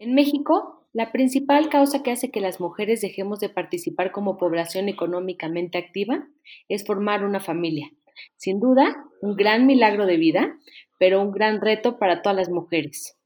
[0.00, 4.88] En México, la principal causa que hace que las mujeres dejemos de participar como población
[4.88, 6.24] económicamente activa
[6.68, 7.90] es formar una familia.
[8.36, 10.56] Sin duda, un gran milagro de vida,
[11.00, 13.18] pero un gran reto para todas las mujeres.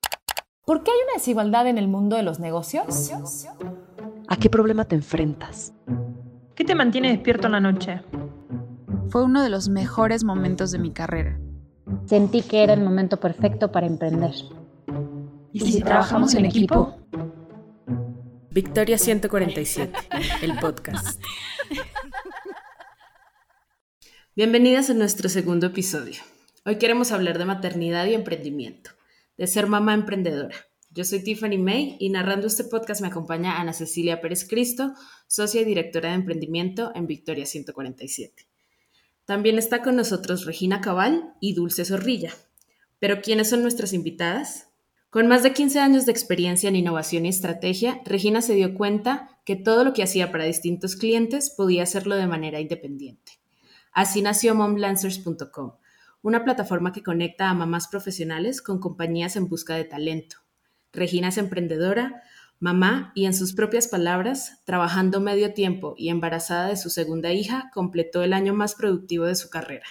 [0.64, 3.12] ¿Por qué hay una desigualdad en el mundo de los negocios?
[4.28, 5.74] ¿A qué problema te enfrentas?
[6.54, 8.00] ¿Qué te mantiene despierto en la noche?
[9.10, 11.38] Fue uno de los mejores momentos de mi carrera.
[12.06, 14.32] Sentí que era el momento perfecto para emprender.
[15.52, 16.96] ¿Y si, trabajamos en equipo?
[18.50, 19.92] Victoria 147,
[20.40, 21.20] el podcast.
[24.34, 26.22] Bienvenidas a nuestro segundo episodio.
[26.64, 28.92] Hoy queremos hablar de maternidad y emprendimiento,
[29.36, 30.56] de ser mamá emprendedora.
[30.90, 34.94] Yo soy Tiffany May y narrando este podcast me acompaña Ana Cecilia Pérez Cristo,
[35.26, 38.46] socia y directora de emprendimiento en Victoria 147.
[39.26, 42.32] También está con nosotros Regina Cabal y Dulce Zorrilla.
[42.98, 44.71] Pero ¿quiénes son nuestras invitadas?
[45.12, 49.28] Con más de 15 años de experiencia en innovación y estrategia, Regina se dio cuenta
[49.44, 53.32] que todo lo que hacía para distintos clientes podía hacerlo de manera independiente.
[53.92, 55.74] Así nació momlancers.com,
[56.22, 60.38] una plataforma que conecta a mamás profesionales con compañías en busca de talento.
[60.94, 62.22] Regina es emprendedora,
[62.58, 67.70] mamá y en sus propias palabras, trabajando medio tiempo y embarazada de su segunda hija,
[67.74, 69.84] completó el año más productivo de su carrera.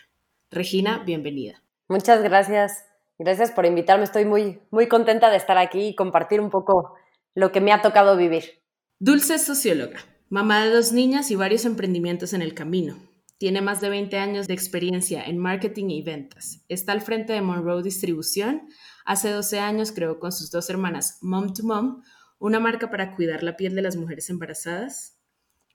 [0.50, 1.62] Regina, bienvenida.
[1.88, 2.91] Muchas gracias.
[3.24, 4.04] Gracias por invitarme.
[4.04, 6.96] Estoy muy, muy contenta de estar aquí y compartir un poco
[7.36, 8.64] lo que me ha tocado vivir.
[8.98, 12.98] Dulce es socióloga, mamá de dos niñas y varios emprendimientos en el camino.
[13.38, 16.66] Tiene más de 20 años de experiencia en marketing y ventas.
[16.68, 18.64] Está al frente de Monroe Distribución.
[19.06, 22.02] Hace 12 años creó con sus dos hermanas Mom to Mom,
[22.40, 25.20] una marca para cuidar la piel de las mujeres embarazadas.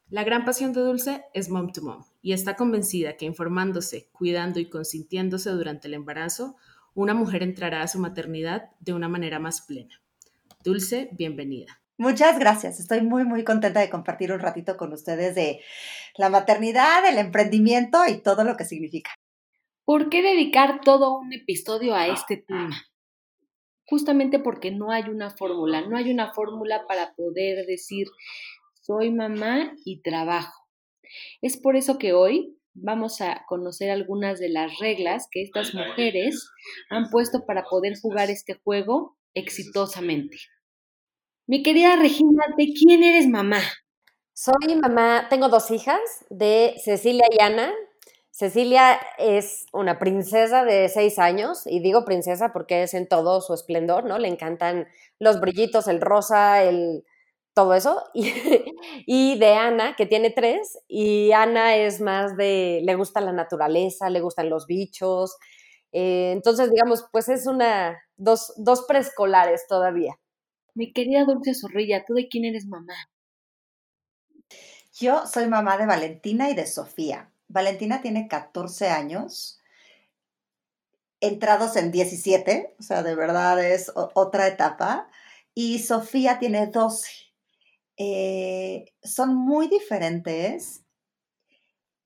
[0.08, 4.58] La gran pasión de Dulce es Mom to Mom y está convencida que informándose, cuidando
[4.58, 6.56] y consintiéndose durante el embarazo,
[6.96, 10.00] una mujer entrará a su maternidad de una manera más plena.
[10.64, 11.82] Dulce, bienvenida.
[11.98, 12.80] Muchas gracias.
[12.80, 15.60] Estoy muy, muy contenta de compartir un ratito con ustedes de
[16.16, 19.10] la maternidad, el emprendimiento y todo lo que significa.
[19.84, 22.74] ¿Por qué dedicar todo un episodio a este tema?
[23.84, 28.06] Justamente porque no hay una fórmula, no hay una fórmula para poder decir
[28.80, 30.66] soy mamá y trabajo.
[31.42, 36.48] Es por eso que hoy vamos a conocer algunas de las reglas que estas mujeres
[36.90, 40.38] han puesto para poder jugar este juego exitosamente.
[41.46, 43.60] Mi querida Regina, ¿de quién eres mamá?
[44.32, 47.72] Soy mamá, tengo dos hijas, de Cecilia y Ana.
[48.30, 53.54] Cecilia es una princesa de seis años, y digo princesa porque es en todo su
[53.54, 54.18] esplendor, ¿no?
[54.18, 54.86] Le encantan
[55.18, 57.04] los brillitos, el rosa, el,
[57.56, 58.04] todo eso.
[59.08, 64.10] Y, de Ana, que tiene tres, y Ana es más de, le gusta la naturaleza,
[64.10, 65.36] le gustan los bichos.
[65.92, 70.18] Eh, entonces, digamos, pues es una, dos, dos preescolares todavía.
[70.74, 72.94] Mi querida Dulce Zorrilla, ¿tú de quién eres mamá?
[74.92, 77.30] Yo soy mamá de Valentina y de Sofía.
[77.48, 79.60] Valentina tiene 14 años,
[81.20, 85.08] entrados en 17, o sea, de verdad es otra etapa,
[85.54, 87.25] y Sofía tiene 12.
[87.98, 90.84] Eh, son muy diferentes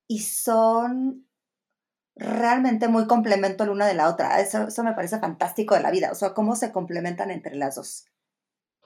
[0.07, 1.27] y son
[2.17, 4.41] realmente muy complemento la una de la otra.
[4.41, 7.77] Eso, eso me parece fantástico de la vida, o sea, cómo se complementan entre las
[7.77, 8.07] dos.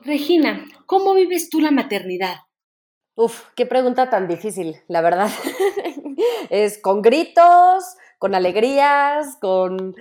[0.00, 2.36] Regina, ¿cómo vives tú la maternidad?
[3.16, 5.30] Uf, qué pregunta tan difícil, la verdad.
[6.50, 7.84] es con gritos,
[8.18, 9.94] con alegrías, con...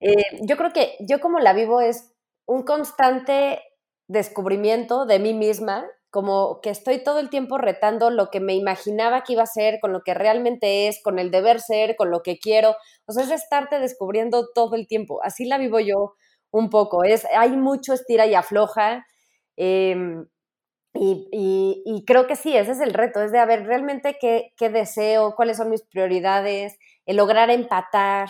[0.00, 2.12] Eh, yo creo que yo como la vivo es
[2.46, 3.60] un constante
[4.06, 9.22] descubrimiento de mí misma como que estoy todo el tiempo retando lo que me imaginaba
[9.22, 12.22] que iba a ser, con lo que realmente es, con el deber ser, con lo
[12.22, 12.76] que quiero.
[13.06, 15.20] O sea, es estarte descubriendo todo el tiempo.
[15.22, 16.14] Así la vivo yo
[16.50, 17.04] un poco.
[17.04, 19.06] Es, hay mucho estira y afloja.
[19.56, 20.26] Em,
[20.94, 25.34] y, creo que sí, ese es el reto, es de a ver realmente qué, deseo,
[25.36, 28.28] cuáles son mis prioridades, el lograr empatar.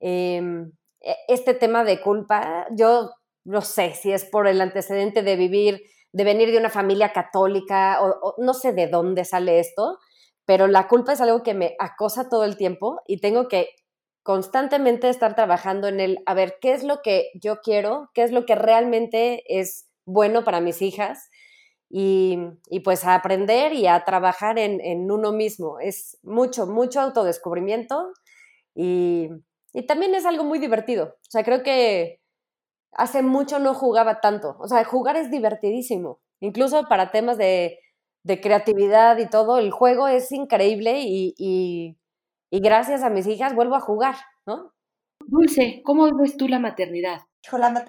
[0.00, 3.10] Em, e, este tema de culpa, yo
[3.44, 5.82] no sé si es por el antecedente de vivir
[6.12, 9.98] de venir de una familia católica o, no sé de dónde sale esto,
[10.44, 13.68] pero la culpa es algo que me acosa todo el tiempo y tengo que
[14.22, 18.10] constantemente estar trabajando en el, a ver, ¿qué es lo que yo quiero?
[18.14, 21.28] ¿Qué es lo que realmente es bueno para mis hijas?
[21.90, 22.38] Y,
[22.84, 25.80] pues a aprender y a trabajar en, en, uno mismo.
[25.80, 28.12] Es mucho, mucho autodescubrimiento
[28.74, 29.30] y,
[29.72, 31.16] y también es algo muy divertido.
[31.20, 32.20] O sea, creo que
[32.92, 34.56] hace mucho no jugaba tanto.
[34.58, 36.20] O sea, jugar es divertidísimo.
[36.40, 37.78] Incluso para temas de,
[38.42, 41.96] creatividad y todo, el juego es increíble y,
[42.50, 44.74] gracias a mis hijas vuelvo a jugar, ¿no?
[45.26, 47.22] Dulce, ¿cómo ves tú la maternidad?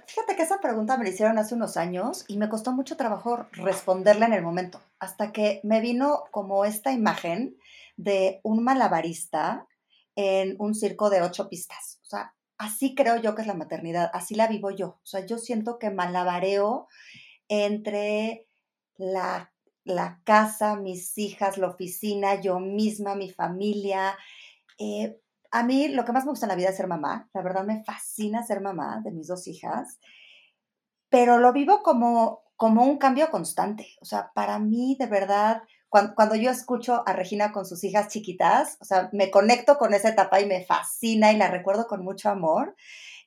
[0.07, 3.47] fíjate que esa pregunta me la hicieron hace unos años y me costó mucho trabajo
[3.51, 7.57] responderla en el momento, hasta que me vino como esta imagen
[7.97, 9.67] de un malabarista
[10.15, 11.99] en un circo de ocho pistas.
[12.03, 14.99] O sea, así creo yo que es la maternidad, así la vivo yo.
[15.01, 16.87] O sea, yo siento que malabareo
[17.47, 18.47] entre
[18.97, 19.51] la,
[20.23, 24.15] casa, mis hijas, la oficina, yo misma, mi familia.
[24.77, 25.19] Eh,
[25.51, 27.29] a mí lo que más me gusta en la vida es ser mamá.
[27.33, 29.99] La verdad me fascina ser mamá de mis dos hijas,
[31.09, 33.87] pero lo vivo como, como un cambio constante.
[34.01, 38.09] O sea, para mí de verdad, cuando, cuando, yo escucho a Regina con sus hijas
[38.09, 42.03] chiquitas, o sea, me conecto con esa etapa y me fascina y la recuerdo con
[42.03, 42.75] mucho amor.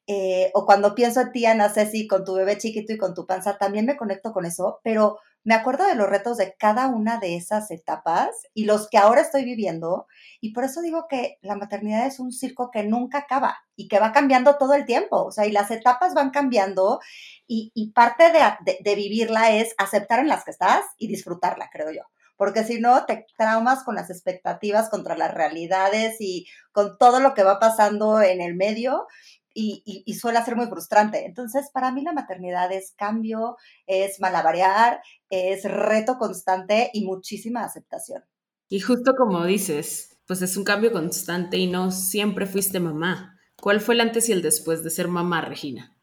[0.06, 3.26] Eh, o cuando pienso en ti, Ana Ceci, con tu bebé chiquito y con tu
[3.26, 7.19] panza, también me conecto con eso, pero me acuerdo de los retos de cada una
[7.19, 10.06] de esas etapas y los que ahora estoy viviendo.
[10.41, 13.99] Y por eso digo que la maternidad es un circo que nunca acaba y que
[13.99, 15.25] va cambiando todo el tiempo.
[15.25, 17.00] O sea, y las etapas van cambiando
[17.47, 22.12] y, parte de, de vivirla es aceptar en las que estás y disfrutarla, creo yo
[22.43, 27.35] porque si no te traumas con las expectativas contra las realidades y con todo lo
[27.35, 29.06] que va pasando en el medio
[29.55, 31.25] y, suele ser muy frustrante.
[31.25, 35.00] Entonces, para mí la maternidad es cambio, es malabarear,
[35.31, 38.25] es reto constante y muchísima aceptación.
[38.69, 43.39] Y justo como dices, pues es un cambio constante y no siempre fuiste mamá.
[43.61, 45.97] ¿Cuál fue el antes y el después de ser mamá, Regina?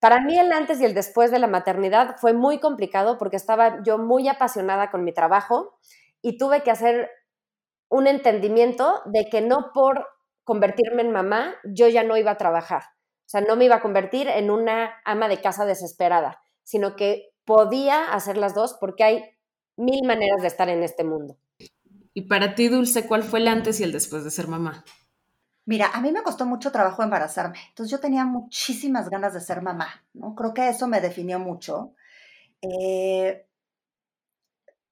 [0.00, 3.82] Para mí el antes y el después de la maternidad fue muy complicado porque estaba
[3.84, 5.78] yo muy apasionada con mi trabajo
[6.22, 7.10] y tuve que hacer
[7.90, 10.06] un entendimiento de que no por
[10.44, 12.82] convertirme en mamá, yo ya no iba a trabajar.
[12.82, 17.34] O sea, no me iba a convertir en una ama de casa desesperada, sino que
[17.44, 19.24] podía hacer las dos porque hay
[19.76, 21.36] mil maneras de estar en este mundo.
[22.14, 24.82] Y para ti, Dulce, ¿cuál fue el antes y el después de ser mamá?
[25.70, 29.62] Mira, a mí me costó mucho trabajo embarazarme, entonces yo tenía muchísimas ganas de ser
[29.62, 30.34] mamá, ¿no?
[30.34, 31.94] Creo que eso me definió mucho.
[32.60, 33.46] Eh,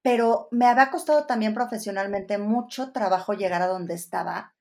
[0.03, 4.55] pero me había costado también profesionalmente mucho trabajo llegar a donde estaba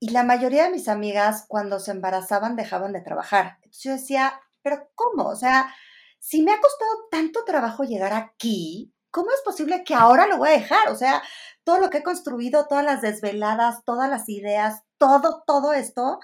[0.00, 3.58] y la mayoría de mis amigas cuando se embarazaban dejaban de trabajar.
[3.62, 5.28] Entonces yo decía, pero ¿cómo?
[5.28, 5.72] O sea,
[6.18, 10.48] si me ha costado tanto trabajo llegar aquí, ¿cómo es posible que ahora lo voy
[10.48, 10.88] a dejar?
[10.88, 11.22] O sea,
[11.62, 16.20] todo lo que he construido, todas las desveladas, todas las ideas, todo, todo esto,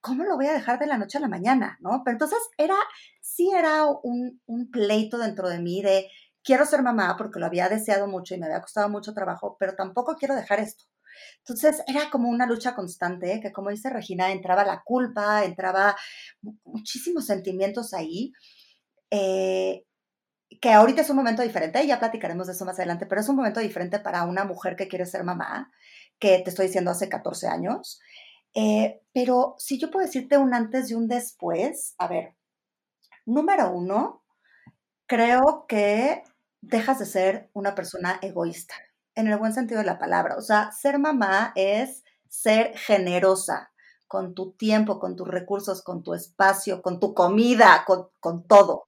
[0.00, 1.76] ¿cómo lo voy a dejar de la noche a la mañana?
[1.80, 2.02] ¿No?
[2.04, 2.76] Pero entonces era,
[3.20, 6.08] sí era un, un pleito dentro de mí de
[6.44, 9.74] quiero ser mamá porque lo había deseado mucho y me había costado mucho trabajo, pero
[9.74, 10.84] tampoco quiero dejar esto.
[11.38, 15.96] Entonces era como una lucha constante, que como dice Regina, entraba la culpa, entraba
[16.64, 18.32] muchísimos sentimientos ahí,
[19.10, 19.84] eh,
[20.60, 23.36] que ahorita es un momento diferente, ya platicaremos de eso más adelante, pero es un
[23.36, 25.70] momento diferente para una mujer que quiere ser mamá,
[26.22, 28.00] que te estoy diciendo hace 14 años.
[28.54, 32.36] Eh, pero si yo puedo decirte un antes y un después, a ver,
[33.26, 34.22] número uno,
[35.06, 36.22] creo que
[36.60, 38.74] dejas de ser una persona egoísta
[39.16, 40.36] en el buen sentido de la palabra.
[40.36, 43.72] O sea, ser mamá es ser generosa
[44.06, 48.86] con tu tiempo, con tus recursos, con tu espacio, con tu comida, con, todo.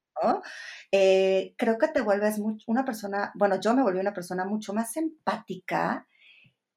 [0.92, 4.96] Eh, creo que te vuelves una persona, bueno, yo me volví una persona mucho más
[4.96, 6.06] empática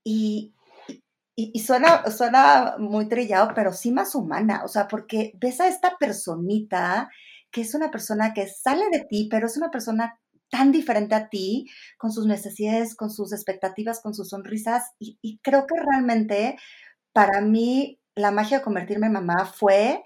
[0.09, 5.97] y, suena, suena muy trillado, pero sí más humana, o sea, porque ves a esta
[5.97, 7.09] personita
[7.51, 10.19] que es una persona que sale de ti, pero es una persona
[10.49, 11.65] tan diferente a ti,
[11.97, 14.91] con sus necesidades, con sus expectativas, con sus sonrisas.
[14.99, 16.57] Y, creo que realmente
[17.13, 20.03] para mí la magia de convertirme en mamá fue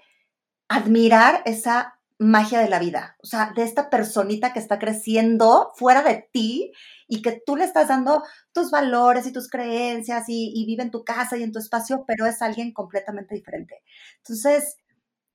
[0.68, 6.02] admirar esa magia de la vida, o sea, de esta personita que está creciendo fuera
[6.02, 6.72] de ti
[7.08, 11.04] y que tú le estás dando tus valores y tus creencias y, vive en tu
[11.04, 13.82] casa y en tu espacio, pero es alguien completamente diferente.
[14.18, 14.76] Entonces,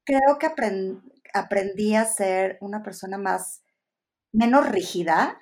[0.05, 0.47] creo que
[1.33, 3.63] aprendí a ser una persona más
[4.31, 5.37] menos rígida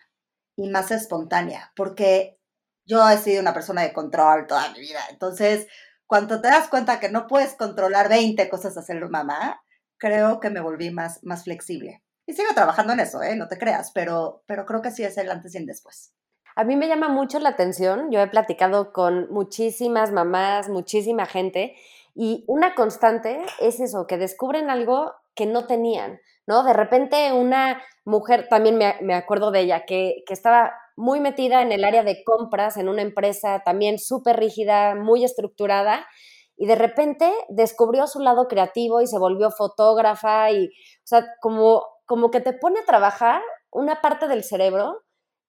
[0.56, 2.40] y más espontánea, porque
[2.86, 5.02] yo he sido una persona de control toda mi vida.
[5.10, 5.68] Entonces,
[6.08, 9.62] cuando te das cuenta que no puedes controlar 20 cosas a ser mamá,
[9.98, 12.02] creo que me volví más, más flexible.
[12.26, 13.36] Y sigo trabajando en eso, ¿eh?
[13.36, 16.14] no te creas, pero, pero creo que sí es el antes y el después.
[16.56, 21.76] A mí me llama mucho la atención, yo he platicado con muchísimas mamás, muchísima gente,
[22.16, 26.20] y una constante es eso, que descubren algo que no tenían.
[26.48, 26.64] ¿no?
[26.64, 31.84] De repente una mujer, también me, acuerdo de ella, que, estaba muy metida en el
[31.84, 36.08] área de compras en una empresa también súper rígida, muy estructurada,
[36.58, 41.84] y de repente descubrió su lado creativo y se volvió fotógrafa y, o sea, como,
[42.06, 45.02] como que te pone a trabajar una parte del cerebro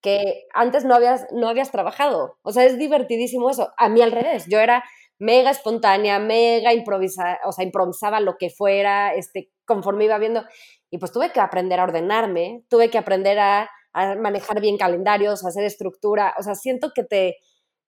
[0.02, 2.38] que antes no habías, no habías trabajado.
[2.42, 3.72] O sea, es divertidísimo eso.
[3.76, 4.84] A mí al revés, yo era
[5.18, 10.44] mega espontánea, mega improvisada, o sea, improvisaba lo que fuera, este, conforme iba viendo.
[10.90, 13.70] Y pues tuve que aprender a ordenarme, tuve que aprender a,
[14.20, 16.34] manejar bien calendarios, hacer estructura.
[16.38, 17.38] O sea, siento que te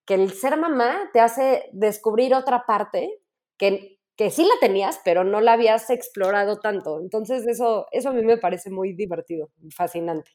[0.08, 3.20] que el ser mamá te hace descubrir otra parte
[3.58, 6.98] que, que sí la tenías, pero no la habías explorado tanto.
[6.98, 10.30] Entonces, eso, eso a mí me parece muy divertido, fascinante.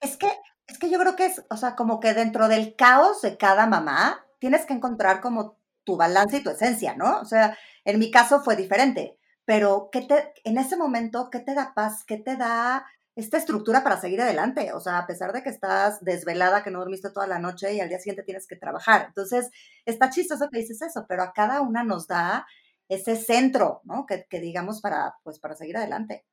[0.00, 0.32] Es que,
[0.66, 3.66] es que yo creo que es, o sea, como que dentro del caos de cada
[3.66, 7.20] mamá, tienes que encontrar como tu balance y tu esencia, ¿no?
[7.20, 11.54] O sea, en mi caso fue diferente, pero ¿qué te, en ese momento, ¿qué te
[11.54, 12.04] da paz?
[12.06, 14.72] ¿Qué te da esta estructura para seguir adelante?
[14.72, 17.80] O sea, a pesar de que estás desvelada, que no dormiste toda la noche y
[17.80, 19.06] al día siguiente tienes que trabajar.
[19.08, 19.50] Entonces,
[19.84, 22.46] está chistoso que dices eso, pero a cada una nos da
[22.88, 24.04] ese centro, ¿no?
[24.06, 26.24] Que, que digamos para, pues, para seguir adelante.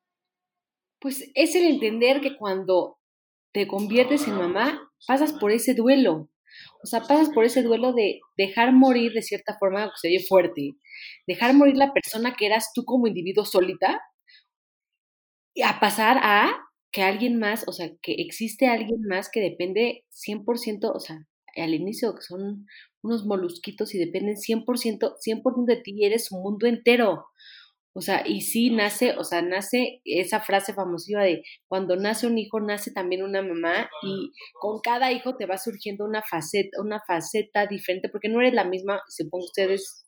[1.00, 3.00] Pues es el entender que cuando
[3.54, 6.30] te conviertes en mamá, pasas por ese duelo.
[6.84, 10.76] O sea, pasas por ese duelo de dejar morir de cierta forma, que se fuerte,
[11.28, 14.02] dejar morir la persona que eras tú como individuo solita,
[15.54, 16.52] y a pasar a
[16.92, 21.74] que alguien más, o sea, que existe alguien más que depende 100%, o sea, al
[21.74, 22.66] inicio que son
[23.02, 27.26] unos molusquitos y dependen 100%, 100% de ti, eres su mundo entero.
[27.94, 32.38] O sea, y sí nace, o sea, nace esa frase famosiva de cuando nace un
[32.38, 34.32] hijo, nace también una mamá y
[34.62, 38.64] con cada hijo te va surgiendo una faceta, una faceta diferente, porque no eres la
[38.64, 40.06] misma, supongo ustedes,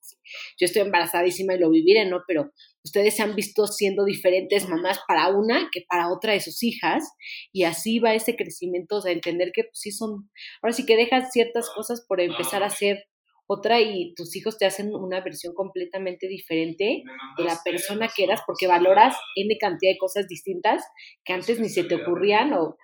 [0.59, 2.21] yo estoy embarazadísima y lo viviré, ¿no?
[2.27, 2.51] Pero
[2.83, 7.03] ustedes se han visto siendo diferentes mamás para una que para otra de sus hijas
[7.51, 10.29] y así va ese crecimiento, o sea, entender que pues, sí son,
[10.61, 13.05] ahora sí que dejas ciertas cosas por empezar a ser
[13.47, 17.03] otra y tus hijos te hacen una versión completamente diferente
[17.37, 20.81] de la persona que eras porque valoras N cantidad de cosas distintas
[21.25, 22.77] que antes ni se te ocurrían o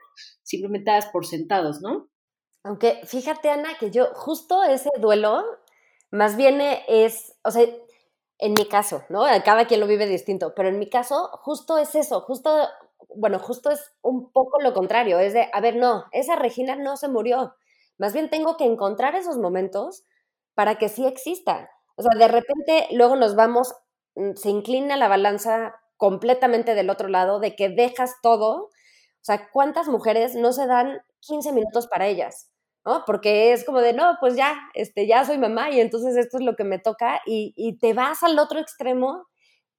[0.44, 2.10] simplemente das por sentados, ¿no?
[2.66, 5.44] Aunque fíjate, Ana, que yo justo ese duelo
[6.12, 7.68] más bien es, o sea,
[8.40, 9.24] en mi caso, ¿no?
[9.44, 12.52] Cada quien lo vive distinto, pero en mi caso justo es eso, justo,
[13.16, 16.98] bueno, justo es un poco lo contrario, es de, a ver, no, esa Regina no
[16.98, 17.56] se murió.
[17.98, 20.04] Más bien tengo que encontrar esos momentos
[20.56, 21.70] para que sí exista.
[21.96, 23.74] O sea, de repente luego nos vamos,
[24.16, 28.66] mm, se inclina la balanza completamente del otro lado, de que dejas todo.
[28.68, 28.70] O
[29.22, 32.50] sea, ¿cuántas mujeres no se dan 15 minutos para ellas?
[32.86, 33.04] ¿No?
[33.06, 36.44] Porque es como de, no, pues ya, este, ya soy mamá y entonces esto es
[36.44, 39.26] lo que me toca y, y te vas al otro extremo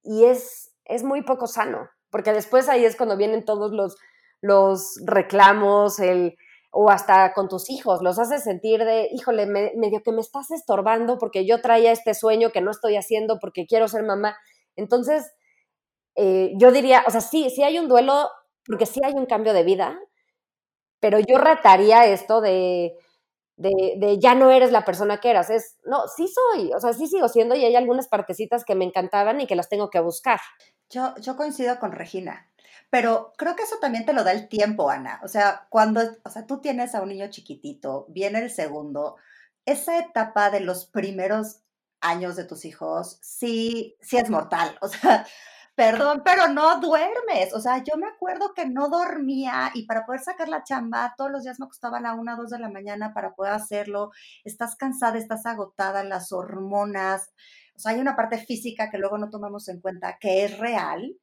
[0.03, 3.97] y es, es muy poco sano, porque después ahí es cuando vienen todos los,
[4.41, 6.35] los reclamos, el,
[6.71, 11.17] o hasta con tus hijos, los haces sentir de, híjole, medio que me estás estorbando
[11.17, 14.37] porque yo traía este sueño que no estoy haciendo porque quiero ser mamá.
[14.77, 15.29] Entonces,
[16.15, 18.29] eh, yo diría, o sea, sí, sí hay un duelo
[18.65, 19.99] porque sí hay un cambio de vida,
[21.01, 22.95] pero yo retaría esto de,
[23.57, 25.49] de, ya no eres la persona que eras.
[25.49, 28.85] Es, no, sí soy, o sea, sí sigo siendo y hay algunas partecitas que me
[28.85, 30.39] encantaban y que las tengo que buscar.
[30.89, 32.47] Yo, yo coincido con Regina.
[32.89, 35.21] Pero creo que eso también te lo da el tiempo, Ana.
[35.23, 39.15] O sea, cuando, o sea, tú tienes a un niño chiquitito, viene el segundo,
[39.65, 41.61] esa etapa de los primeros
[42.01, 44.77] años de tus hijos, sí, sí es mortal.
[44.81, 45.25] O sea,
[45.75, 47.53] perdón, pero no duermes.
[47.53, 51.31] O sea, yo me acuerdo que no dormía y para poder sacar la chamba, todos
[51.31, 54.11] los días me acostaba a la una, dos de la mañana para poder hacerlo.
[54.43, 57.31] Estás cansada, estás agotada, las hormonas.
[57.75, 61.15] O sea, hay una parte física que luego no tomamos en cuenta que es real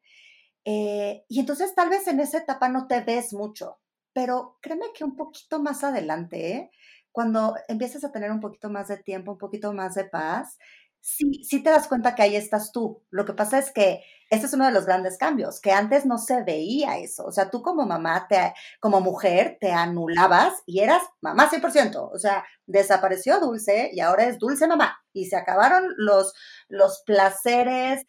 [0.70, 3.78] eh, y entonces tal vez en esa etapa no te ves mucho,
[4.12, 6.70] pero créeme que un poquito más adelante, ¿eh?
[7.10, 10.58] cuando empiezas a tener un poquito más de tiempo, un poquito más de paz,
[11.00, 13.02] sí, sí te das cuenta que ahí estás tú.
[13.10, 16.18] Lo que pasa es que este es uno de los grandes cambios, que antes no
[16.18, 17.24] se veía eso.
[17.24, 22.10] O sea, tú como mamá, te, como mujer, te anulabas y eras mamá 100%.
[22.12, 24.98] O sea, desapareció Dulce y ahora es Dulce mamá.
[25.14, 26.34] Y se acabaron los,
[26.68, 28.04] los placeres,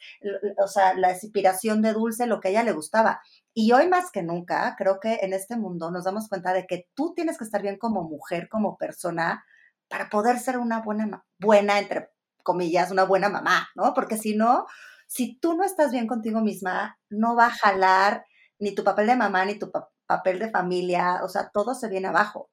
[0.62, 3.22] o sea, la inspiración de Dulce, lo que a ella le gustaba.
[3.54, 6.88] Y hoy más que nunca, creo que en este mundo nos damos cuenta de que
[6.96, 9.46] tú tienes que estar bien como mujer, como persona,
[9.88, 12.10] para poder ser una buena, buena entre
[12.44, 13.94] comillas, una buena mamá, ¿no?
[13.94, 14.66] Porque si no,
[15.08, 18.26] si tú no estás bien contigo misma, no va a jalar
[18.60, 19.72] ni tu papel de mamá ni tu
[20.06, 22.50] papel de familia, o sea, todo se viene abajo.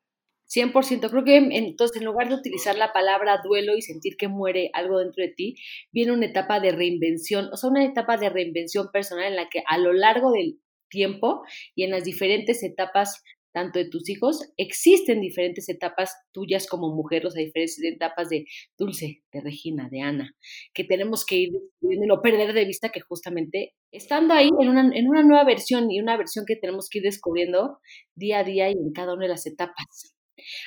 [0.47, 1.11] 100%.
[1.11, 4.99] Creo que entonces, en lugar de utilizar la palabra duelo y sentir que muere algo
[4.99, 5.57] dentro de ti,
[5.93, 9.63] viene una etapa de reinvención, o sea, una etapa de reinvención personal en la que
[9.67, 11.43] a lo largo del tiempo
[11.75, 13.23] y en las diferentes etapas
[13.57, 18.45] tanto de tus hijos, existen diferentes etapas tuyas como mujer, o sea, diferentes etapas de
[18.77, 20.37] Dulce, de Regina, de Ana,
[20.75, 21.49] que tenemos que ir
[21.81, 25.91] y no perder de vista que justamente estando ahí en una, en una nueva versión
[25.91, 27.79] y una versión que tenemos que ir descubriendo
[28.15, 30.16] día a día y en cada una de las etapas.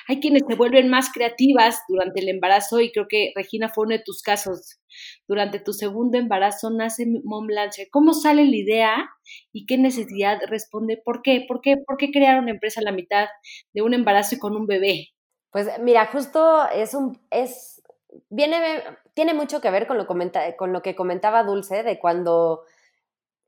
[0.07, 3.95] Hay quienes se vuelven más creativas durante el embarazo y creo que Regina fue uno
[3.98, 4.79] de tus casos.
[5.27, 7.88] Durante tu segundo embarazo nace Mom Lancer.
[7.91, 9.09] ¿Cómo sale la idea
[9.51, 10.98] y qué necesidad responde?
[11.03, 11.45] ¿Por qué?
[11.48, 11.77] ¿Por qué?
[11.86, 13.27] ¿Por qué crear una empresa a la mitad
[13.74, 15.09] de un embarazo y con un bebé?
[15.51, 17.81] Pues mira, justo es un es
[18.29, 18.83] viene
[19.13, 22.63] tiene mucho que ver con lo comenta, con lo que comentaba Dulce de cuando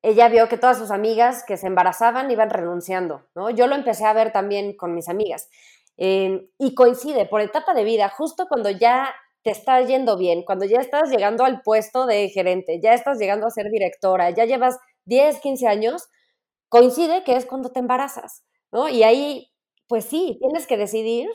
[0.04, 3.50] ella vio que todas sus amigas que se embarazaban iban renunciando, ¿no?
[3.52, 5.50] Yo lo empecé a ver también con mis amigas.
[5.98, 10.66] Eh, y coincide por etapa de vida, justo cuando ya te está yendo bien, cuando
[10.66, 14.78] ya estás llegando al puesto de gerente, ya estás llegando a ser directora, ya llevas
[15.06, 16.08] 10, 15 años,
[16.70, 18.88] coincide que es cuando te embarazas, ¿no?
[18.90, 19.52] Y ahí,
[19.88, 21.28] pues sí, tienes que decidir.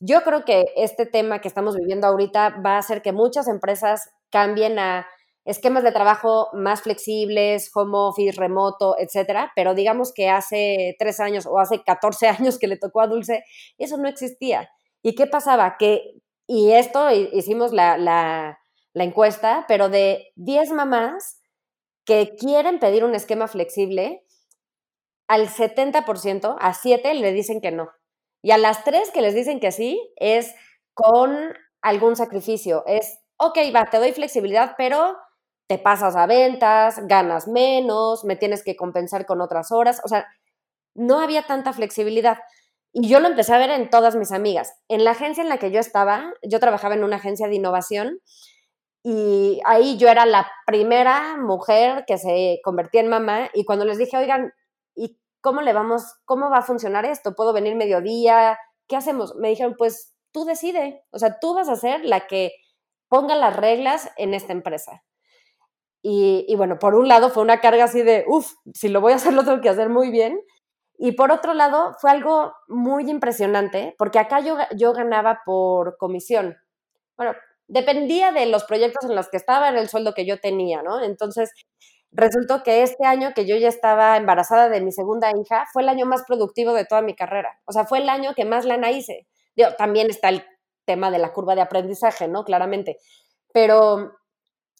[0.00, 4.10] Yo creo que este tema que estamos viviendo ahorita va a hacer que muchas empresas
[4.30, 5.06] cambien a
[5.44, 11.46] esquemas de trabajo más flexibles, home office, remoto, etcétera, pero digamos que hace tres años
[11.46, 13.44] o hace 14 años que le tocó a Dulce,
[13.78, 14.70] eso no existía.
[15.02, 15.76] ¿Y qué pasaba?
[15.78, 16.02] Que,
[16.46, 18.58] y esto hicimos la, la,
[18.94, 21.40] la encuesta, pero de 10 mamás
[22.06, 24.24] que quieren pedir un esquema flexible,
[25.26, 27.90] al 70%, a 7 le dicen que no.
[28.42, 30.54] Y a las 3 que les dicen que sí, es
[30.92, 32.84] con algún sacrificio.
[32.86, 35.16] Es, ok, va, te doy flexibilidad, pero
[35.66, 40.26] te pasas a ventas, ganas menos, me tienes que compensar con otras horas, o sea,
[40.94, 42.38] no había tanta flexibilidad.
[42.92, 44.72] Y yo lo empecé a ver en todas mis amigas.
[44.88, 48.20] En la agencia en la que yo estaba, yo trabajaba en una agencia de innovación
[49.02, 53.98] y ahí yo era la primera mujer que se convertía en mamá y cuando les
[53.98, 54.52] dije, oigan,
[54.94, 57.34] ¿y cómo le vamos, cómo va a funcionar esto?
[57.34, 58.58] ¿Puedo venir mediodía?
[58.88, 59.34] ¿Qué hacemos?
[59.36, 62.52] Me dijeron, pues tú decide, o sea, tú vas a ser la que
[63.08, 65.02] ponga las reglas en esta empresa.
[66.06, 69.16] Y, bueno, por un lado fue una carga así de, uff, si lo voy a
[69.16, 70.38] hacer lo tengo que hacer muy bien.
[70.98, 76.58] Y por otro lado fue algo muy impresionante, porque acá yo, yo ganaba por comisión.
[77.16, 77.32] Bueno,
[77.68, 81.02] dependía de los proyectos en los que estaba, era el sueldo que yo tenía, ¿no?
[81.02, 81.50] Entonces,
[82.12, 85.88] resultó que este año que yo ya estaba embarazada de mi segunda hija, fue el
[85.88, 87.58] año más productivo de toda mi carrera.
[87.64, 89.26] O sea, fue el año que más lana hice.
[89.56, 90.44] Digo, también está el
[90.84, 92.44] tema de la curva de aprendizaje, ¿no?
[92.44, 92.98] Claramente.
[93.54, 94.18] Pero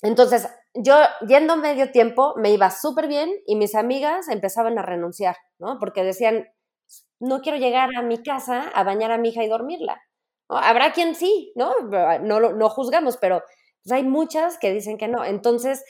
[0.02, 5.37] entonces, yo yendo medio tiempo me iba súper bien y mis amigas empezaban a renunciar,
[5.58, 5.78] ¿no?
[5.78, 6.46] Porque decían,
[7.20, 10.00] no quiero llegar a mi casa a bañar a mi hija y dormirla.
[10.48, 11.72] Habrá quien sí, ¿no?
[12.22, 13.42] No, juzgamos, pero
[13.82, 15.24] pues, hay muchas que dicen que no.
[15.24, 15.84] Entonces,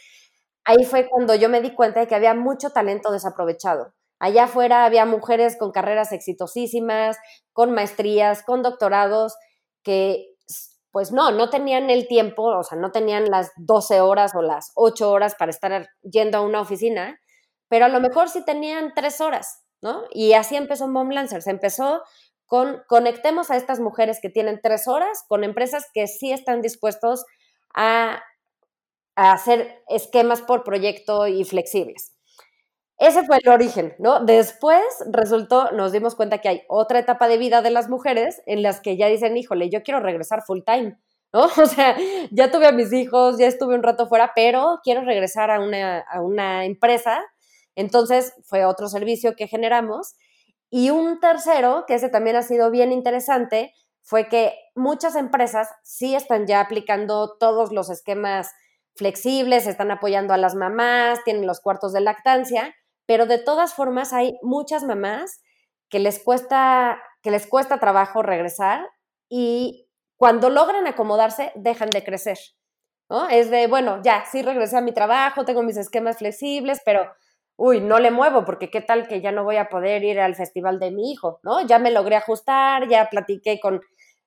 [0.64, 3.94] ahí fue cuando yo me di cuenta de que había mucho talento desaprovechado.
[4.20, 7.18] Allá afuera había mujeres con carreras exitosísimas,
[7.52, 9.34] con maestrías, con doctorados,
[9.82, 10.33] que
[10.94, 14.70] pues no, no tenían el tiempo, o sea, no tenían las 12 horas o las
[14.76, 17.20] 8 horas para estar yendo a una oficina,
[17.68, 20.04] pero a lo mejor sí tenían 3 horas, ¿no?
[20.12, 22.04] Y así empezó Mom Se empezó
[22.46, 27.24] con conectemos a estas mujeres que tienen 3 horas con empresas que sí están dispuestos
[27.74, 28.22] a,
[29.16, 32.13] a hacer esquemas por proyecto y flexibles.
[32.98, 34.20] Ese fue el origen, ¿no?
[34.24, 38.62] Después resultó, nos dimos cuenta que hay otra etapa de vida de las mujeres en
[38.62, 40.96] las que ya dicen, híjole, yo quiero regresar full time,
[41.32, 41.44] ¿no?
[41.62, 41.96] O sea,
[42.30, 46.00] ya tuve a mis hijos, ya estuve un rato fuera, pero quiero regresar a una,
[46.00, 47.20] a una empresa.
[47.74, 50.14] Entonces fue otro servicio que generamos.
[50.70, 56.14] Y un tercero, que ese también ha sido bien interesante, fue que muchas empresas sí
[56.14, 58.50] están ya aplicando todos los esquemas
[58.96, 62.74] flexibles, están apoyando a las mamás, tienen los cuartos de lactancia,
[63.06, 65.42] pero de todas formas hay muchas mamás
[65.88, 68.88] que les cuesta, que les cuesta trabajo regresar
[69.28, 72.38] y cuando logran acomodarse dejan de crecer.
[73.10, 73.28] ¿no?
[73.28, 77.12] Es de, bueno, ya, sí regresé a mi trabajo, tengo mis esquemas flexibles, pero,
[77.56, 80.34] uy, no le muevo porque qué tal que ya no voy a poder ir al
[80.34, 81.60] festival de mi hijo, ¿no?
[81.66, 83.80] Ya me logré ajustar, ya platiqué con,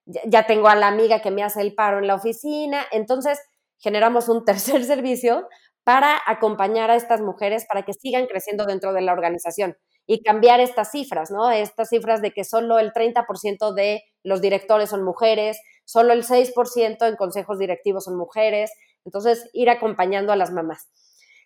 [0.06, 3.40] ya tengo a la amiga que me hace el paro en la oficina, entonces
[3.80, 5.48] generamos un tercer servicio
[5.88, 10.60] para acompañar a estas mujeres para que sigan creciendo dentro de la organización y cambiar
[10.60, 11.50] estas cifras, ¿no?
[11.50, 17.08] Estas cifras de que solo el 30% de los directores son mujeres, solo el 6%
[17.08, 18.70] en consejos directivos son mujeres,
[19.06, 20.90] entonces ir acompañando a las mamás.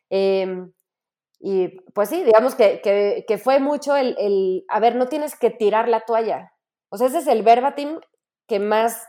[0.10, 0.74] Em,
[1.40, 5.88] y pues sí, digamos que, fue mucho el, el, a ver, no tienes que tirar
[5.88, 6.52] la toalla.
[6.90, 8.00] O sea, ese es el verbatim
[8.48, 9.04] que más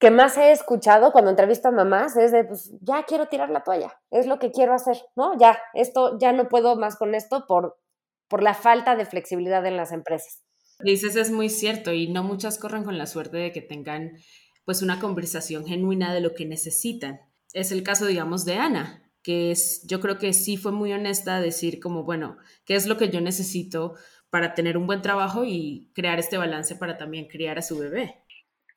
[0.00, 3.62] que más he escuchado cuando entrevisto a mamás es de, pues ya quiero tirar la
[3.62, 5.38] toalla, es lo que quiero hacer, ¿no?
[5.38, 7.78] Ya, esto, ya no puedo más con esto por,
[8.26, 10.42] por la falta de flexibilidad en las empresas.
[10.80, 14.16] Dices, es muy cierto y no muchas corren con la suerte de que tengan
[14.64, 17.20] pues una conversación genuina de lo que necesitan.
[17.52, 21.36] Es el caso, digamos, de Ana, que es, yo creo que sí fue muy honesta
[21.36, 23.96] a decir como, bueno, ¿qué es lo que yo necesito?
[24.30, 28.22] para tener un buen trabajo y crear este balance para también criar a su bebé.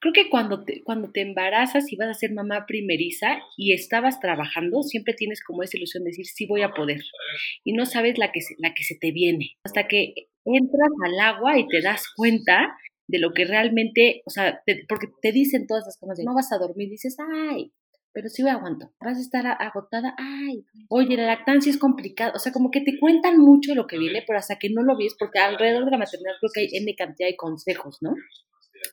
[0.04, 4.20] Creo que cuando te, cuando te embarazas y vas a ser mamá primeriza y estabas
[4.20, 7.00] trabajando, siempre tienes como esa ilusión de decir, sí voy a poder.
[7.63, 9.52] Y no sabes la que la que se te viene.
[9.63, 10.13] Hasta que
[10.44, 12.76] entras al agua y te das cuenta
[13.08, 16.58] de lo que realmente, o sea, porque te dicen todas las cosas, no vas a
[16.58, 17.72] dormir, dices, ay,
[18.12, 18.92] pero sí aguanto.
[19.00, 22.34] Vas a estar agotada, ay, oye, la lactancia es complicada.
[22.36, 24.98] O sea, como que te cuentan mucho lo que viene, pero hasta que no lo
[24.98, 28.16] ves, porque alrededor de la maternidad creo que hay N cantidad de consejos, ¿no?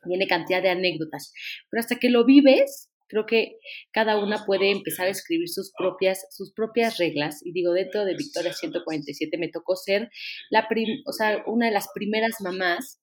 [0.07, 1.33] Tiene cantidad de anécdotas.
[1.71, 3.59] Pero hasta que lo vives, creo que
[3.93, 7.41] cada una puede empezar a escribir sus propias, sus propias reglas.
[7.45, 10.11] Y digo, dentro de Victoria 147 me tocó ser
[10.51, 10.69] la
[11.07, 13.01] o sea, una de las primeras mamás,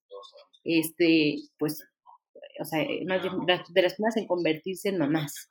[0.64, 1.84] este, pues,
[2.60, 3.30] o sea, más de,
[3.74, 5.50] de las primeras en convertirse en mamás.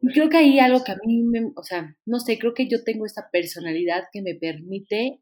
[0.00, 2.68] Y creo que ahí algo que a mí, me, o sea, no sé, creo que
[2.68, 5.20] yo tengo esta personalidad que me permite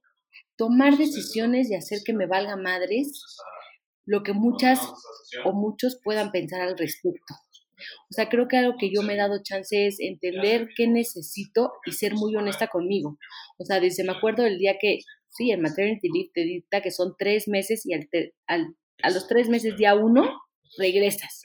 [0.56, 3.22] tomar decisiones y hacer que me valga madres
[4.06, 4.80] lo que muchas
[5.44, 7.34] o muchos puedan pensar al respecto.
[8.10, 11.72] O sea, creo que algo que yo me he dado chance es entender qué necesito
[11.84, 13.18] y ser muy honesta conmigo.
[13.58, 16.90] O sea, desde me acuerdo del día que, sí, el maternity leave te dicta que
[16.90, 20.40] son tres meses y al, a los tres meses, día uno,
[20.78, 21.42] regresas.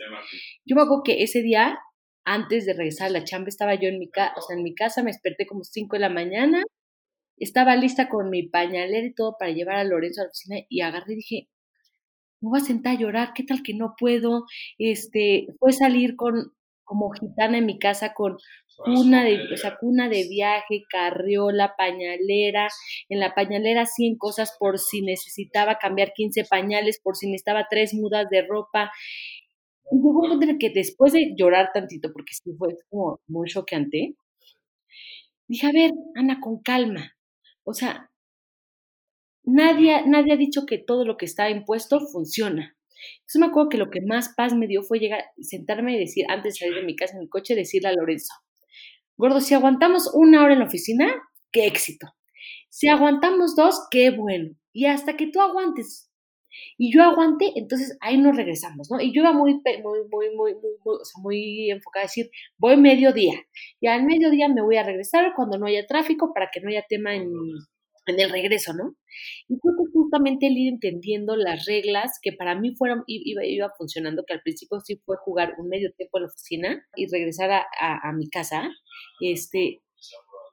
[0.66, 1.78] Yo me acuerdo que ese día,
[2.24, 4.74] antes de regresar a la chamba, estaba yo en mi, casa, o sea, en mi
[4.74, 6.64] casa, me desperté como cinco de la mañana,
[7.38, 10.82] estaba lista con mi pañalera y todo para llevar a Lorenzo a la oficina y
[10.82, 11.50] agarré y dije,
[12.42, 14.46] me voy a sentar a llorar, ¿qué tal que no puedo?
[14.78, 18.38] Este, fue salir con, como gitana en mi casa con
[18.84, 22.68] cuna de, o sea, cuna de viaje, carriola, pañalera,
[23.10, 27.94] en la pañalera 100 cosas por si necesitaba cambiar 15 pañales, por si necesitaba tres
[27.94, 28.92] mudas de ropa.
[29.92, 33.22] Y llegó un punto en el que después de llorar tantito, porque sí fue como
[33.28, 34.16] muy choqueante,
[35.48, 37.14] dije, a ver, Ana, con calma.
[37.64, 38.11] O sea,
[39.44, 42.76] nadie, nadie ha dicho que todo lo que está impuesto funciona.
[43.22, 46.26] Entonces me acuerdo que lo que más paz me dio fue llegar, sentarme y decir,
[46.30, 48.34] antes de salir de mi casa en el coche, decirle a Lorenzo,
[49.18, 51.14] gordo, si aguantamos una hora en la oficina,
[51.52, 52.08] qué éxito.
[52.70, 54.56] Si aguantamos dos, qué bueno.
[54.74, 56.12] Y hasta que tú aguantes
[56.78, 59.00] y yo aguante, entonces ahí nos regresamos, ¿no?
[59.00, 60.56] Y yo iba muy, muy, muy, muy,
[61.22, 63.36] muy, enfocada a decir, voy mediodía.
[63.80, 66.84] Y al mediodía me voy a regresar cuando no haya tráfico para que no haya
[66.88, 67.32] tema en,
[68.08, 68.96] en el regreso, ¿no?
[69.48, 73.72] Y creo que justamente el ir entendiendo las reglas que para mí fueron, iba, iba
[73.78, 77.52] funcionando, que al principio sí fue jugar un medio tiempo en la oficina y regresar
[77.52, 78.70] a, a mi casa,
[79.22, 79.82] este,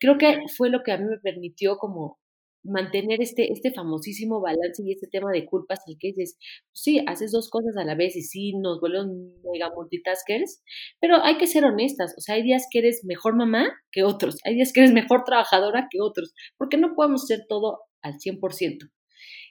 [0.01, 2.19] creo que fue lo que a mí me permitió como
[2.65, 7.01] mantener este, este famosísimo balance y este tema de culpas, el que dices, pues sí,
[7.07, 10.63] haces dos cosas a la vez y sí, nos vuelven mega multitaskers,
[11.01, 14.37] pero hay que ser honestas, o sea, hay días que eres mejor mamá que otros,
[14.45, 18.91] hay días que eres mejor trabajadora que otros, porque no podemos ser todo al 100%.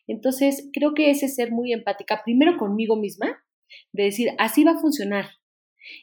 [0.07, 3.43] Entonces, creo que ese ser muy empática, primero conmigo misma,
[3.91, 5.25] de decir, así va a funcionar.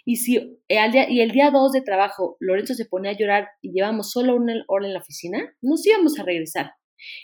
[0.05, 3.49] Y si al día, y el día 2 de trabajo Lorenzo se pone a llorar
[3.61, 6.73] y llevamos solo una hora en la oficina, nos íbamos a regresar.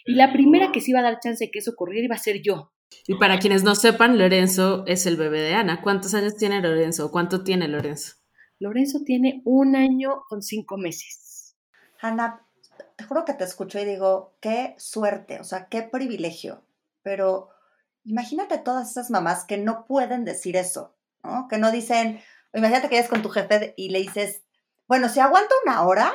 [0.05, 2.19] Y la primera que se iba a dar chance de que eso ocurriera iba a
[2.19, 2.73] ser yo.
[3.07, 5.81] Y para quienes no sepan, Lorenzo es el bebé de Ana.
[5.83, 7.11] ¿Cuántos años tiene Lorenzo?
[7.11, 8.17] ¿Cuánto tiene Lorenzo?
[8.59, 11.57] Lorenzo tiene un año con cinco meses.
[12.01, 12.47] Ana,
[12.97, 16.63] te juro que te escucho y digo, qué suerte, o sea, qué privilegio.
[17.03, 17.51] Pero
[18.05, 21.47] imagínate todas esas mamás que no pueden decir eso, ¿no?
[21.49, 22.21] Que no dicen,
[22.53, 24.43] imagínate que eres con tu jefe y le dices,
[24.89, 26.13] bueno, si aguanto una hora,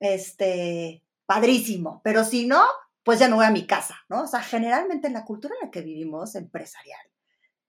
[0.00, 2.64] este, padrísimo, pero si no,
[3.02, 4.22] pues ya no voy a mi casa, ¿no?
[4.22, 7.00] O sea, generalmente en la cultura en la que vivimos, empresarial,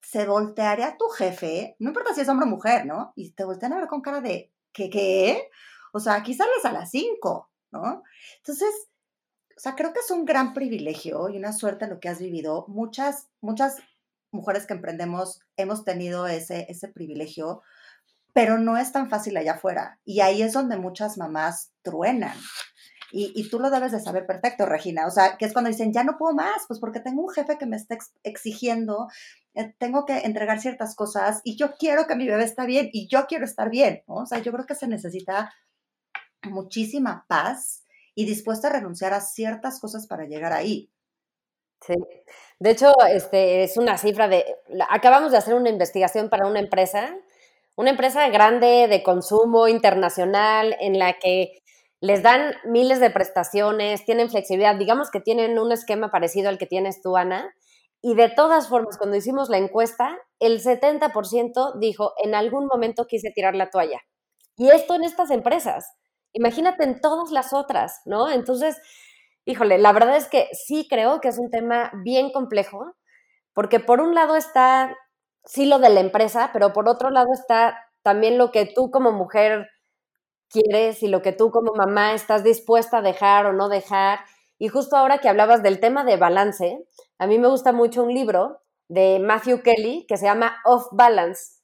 [0.02, 3.12] se voltearía tu jefe, no importa si es hombre o mujer, ¿no?
[3.16, 5.50] Y te voltean a ver con cara de, ¿qué qué?
[5.94, 8.04] O sea, aquí sales a las 5, ¿no?
[8.38, 8.90] Entonces,
[9.58, 12.66] o sea, creo que es un gran privilegio y una suerte lo que has vivido.
[12.68, 13.78] Muchas, muchas
[14.32, 17.62] mujeres que emprendemos hemos tenido ese, ese privilegio,
[18.34, 20.00] pero no es tan fácil allá afuera.
[20.04, 22.38] Y ahí es donde muchas mamás truenan.
[23.18, 25.08] Y, tú lo debes de saber perfecto, Regina.
[25.08, 27.58] O sea, que es cuando dicen, ya no puedo más, pues porque tengo un jefe
[27.58, 29.08] que me está exigiendo,
[29.54, 33.08] eh, tengo que entregar ciertas cosas y yo quiero que mi bebé esté bien y
[33.08, 34.04] yo quiero estar bien.
[34.08, 35.54] O sea, yo creo que se necesita
[36.44, 40.92] muchísima paz y dispuesta a renunciar a ciertas cosas para llegar ahí.
[41.88, 41.94] Sí.
[42.60, 44.44] De hecho, este es una cifra de.
[44.90, 47.16] Acabamos de hacer una investigación para una empresa,
[47.78, 51.62] una empresa grande de consumo internacional en la que
[52.06, 56.66] les dan miles de prestaciones, tienen flexibilidad, digamos que tienen un esquema parecido al que
[56.66, 57.54] tienes tú, Ana,
[58.02, 63.32] y de todas formas, cuando hicimos la encuesta, el 70% dijo, en algún momento quise
[63.32, 64.02] tirar la toalla.
[64.56, 65.86] Y esto en estas empresas.
[66.34, 68.30] Imagínate en todas las otras, ¿no?
[68.30, 68.78] Entonces,
[69.48, 72.96] Híjole, la verdad es que sí creo que es un tema bien complejo,
[73.54, 74.98] porque por un lado está
[75.46, 79.12] sí lo de la empresa, pero por otro lado está también lo que tú como
[79.12, 79.70] mujer
[80.50, 84.20] quieres y lo que tú como mamá estás dispuesta a dejar o no dejar.
[84.58, 86.86] Y justo ahora que hablabas del tema de balance,
[87.20, 91.60] a mí me gusta mucho un libro de Matthew Kelly que se llama Off Balance,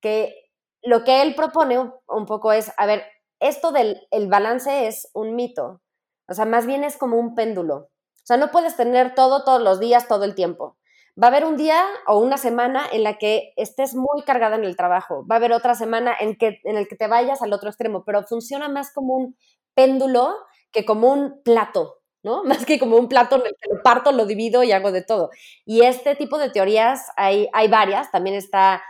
[0.00, 0.34] que
[0.82, 3.04] lo que él propone un, poco es, a ver,
[3.40, 5.82] esto del el balance es un mito,
[6.28, 7.74] o sea, más bien es como un péndulo.
[7.76, 10.76] O sea, no puedes tener todo todos los días, todo el tiempo.
[11.20, 14.64] Va a haber un día o una semana en la que estés muy cargada en
[14.64, 15.26] el trabajo.
[15.30, 18.04] Va a haber otra semana en, que, en el que te vayas al otro extremo,
[18.04, 19.36] pero funciona más como un
[19.74, 20.34] péndulo
[20.72, 22.44] que como un plato, ¿no?
[22.44, 25.02] Más que como un plato en el que lo parto, lo divido y hago de
[25.02, 25.30] todo.
[25.64, 28.10] Y este tipo de teorías hay, hay varias.
[28.10, 28.82] También está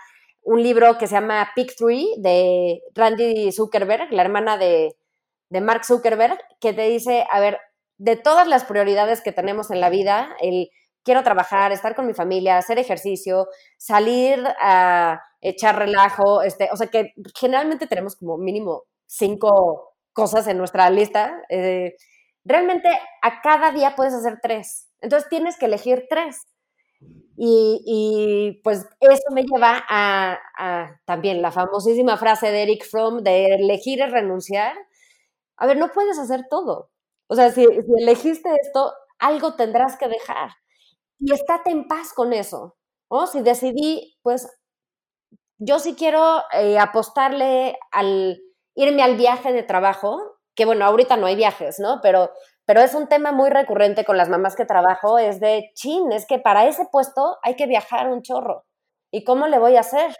[0.42, 4.96] un libro que se llama Pick Three de Randy Zuckerberg, la hermana de,
[5.48, 7.58] de Mark Zuckerberg, que te dice, a ver,
[7.98, 10.70] de todas las prioridades que tenemos en la vida, el
[11.04, 16.88] quiero trabajar, estar con mi familia, hacer ejercicio, salir a echar relajo, este, o sea
[16.88, 21.42] que generalmente tenemos como mínimo cinco cosas en nuestra lista.
[21.48, 21.94] Eh,
[22.44, 22.88] realmente
[23.22, 24.88] a cada día puedes hacer tres.
[25.00, 26.46] Entonces tienes que elegir tres.
[27.42, 30.38] Y, pues eso me lleva a,
[31.06, 34.76] también la famosísima frase de Eric Fromm de elegir es renunciar.
[35.56, 36.90] A ver, no puedes hacer todo.
[37.28, 40.50] O sea, si, si elegiste esto, algo tendrás que dejar
[41.20, 42.76] y estate en paz con eso.
[43.10, 43.26] ¿no?
[43.26, 44.48] Si decidí, pues
[45.58, 48.40] yo sí quiero eh, apostarle al
[48.74, 50.18] irme al viaje de trabajo,
[50.54, 52.00] que bueno, ahorita no hay viajes, ¿no?
[52.02, 52.30] Pero,
[52.64, 56.26] pero es un tema muy recurrente con las mamás que trabajo, es de, chin, es
[56.26, 58.64] que para ese puesto hay que viajar un chorro.
[59.12, 60.16] ¿Y cómo le voy a hacer?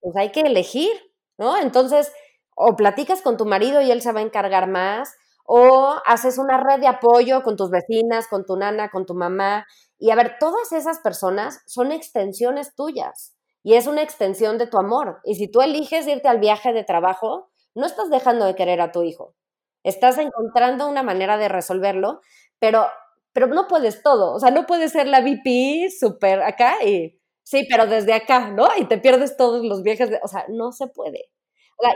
[0.00, 0.92] Pues hay que elegir,
[1.38, 1.56] ¿no?
[1.56, 2.12] Entonces,
[2.56, 6.62] o platicas con tu marido y él se va a encargar más, o haces una
[6.62, 9.66] red de apoyo con tus vecinas, con tu nana, con tu mamá,
[10.02, 14.76] y a ver, todas esas personas son extensiones tuyas y es una extensión de tu
[14.76, 15.20] amor.
[15.22, 18.90] Y si tú eliges irte al viaje de trabajo, no estás dejando de querer a
[18.90, 19.36] tu hijo.
[19.84, 22.20] Estás encontrando una manera de resolverlo,
[22.58, 22.88] pero,
[23.32, 24.34] pero no puedes todo.
[24.34, 28.66] O sea, no puedes ser la VP súper acá y sí, pero desde acá, ¿no?
[28.76, 30.10] Y te pierdes todos los viajes.
[30.10, 31.30] De, o sea, no se puede.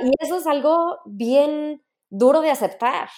[0.05, 3.09] y eso es algo bien duro de aceptar.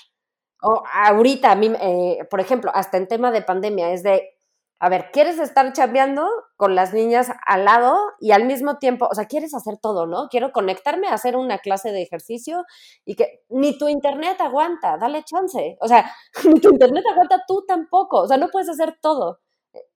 [0.63, 4.38] O ahorita, a mí, eh, por ejemplo, hasta en tema de pandemia, es de
[4.81, 9.15] a ver, ¿quieres estar chambeando con las niñas al lado y al mismo tiempo, o
[9.15, 10.29] sea, quieres hacer todo, ¿no?
[10.31, 12.65] Quiero conectarme a hacer una clase de ejercicio
[13.05, 15.77] y que ni tu internet aguanta, dale chance.
[15.81, 16.13] O sea,
[16.45, 19.41] ni tu internet aguanta tú tampoco, o sea, no puedes hacer todo.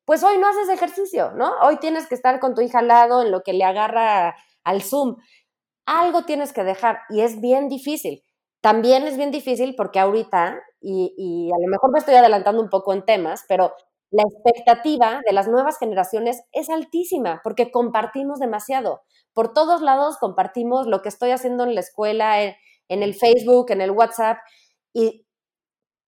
[0.05, 1.53] Pues hoy no haces ejercicio, ¿no?
[1.63, 4.83] Hoy tienes que estar con tu hija al lado en lo que le agarra al
[4.83, 5.17] Zoom.
[5.87, 8.23] Algo tienes que dejar y es bien difícil.
[8.61, 12.93] También es bien difícil porque ahorita, y a lo mejor me estoy adelantando un poco
[12.93, 13.75] en temas, pero
[14.13, 19.03] la expectativa de las nuevas generaciones es altísima porque compartimos demasiado.
[19.33, 22.55] Por todos lados compartimos lo que estoy haciendo en la escuela, en,
[22.89, 24.39] el Facebook, en el WhatsApp,
[24.93, 25.27] y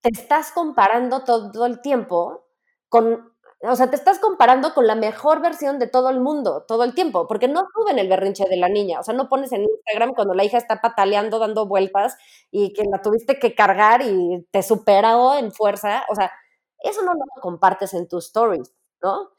[0.03, 2.45] te estás comparando todo el tiempo
[2.90, 6.85] con, o sea, te estás comparando con la mejor versión de todo el mundo, todo
[6.85, 9.62] el tiempo, porque no suben el berrinche de la niña, o sea, no pones en
[9.62, 12.19] Instagram cuando la hija está pataleando, dando vueltas
[12.51, 16.31] y que la tuviste que cargar y te superó en fuerza, o sea,
[16.88, 19.31] eso no lo compartes en tus stories, ¿no?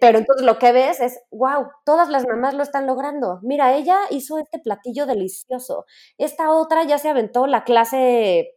[0.00, 3.38] Pero entonces lo que ves es, wow, todas las mamás lo están logrando.
[3.42, 5.86] Mira, ella hizo este platillo delicioso.
[6.18, 8.54] Esta otra ya se aventó la clase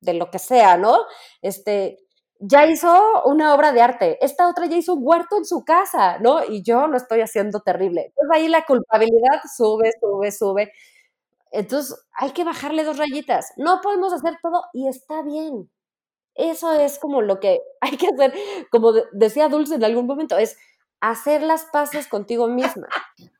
[0.00, 0.96] de lo que sea, ¿no?
[1.42, 1.98] Este,
[2.38, 4.18] ya hizo una obra de arte.
[4.24, 6.44] Esta otra ya hizo un huerto en su casa, ¿no?
[6.44, 8.06] Y yo lo estoy haciendo terrible.
[8.16, 10.72] Entonces ahí la culpabilidad sube, sube, sube.
[11.52, 13.52] Entonces hay que bajarle dos rayitas.
[13.56, 15.70] No podemos hacer todo y está bien.
[16.40, 18.32] Eso es como lo que hay que hacer,
[18.70, 20.56] como decía Dulce en algún momento, es
[21.00, 22.88] hacer las paces contigo misma.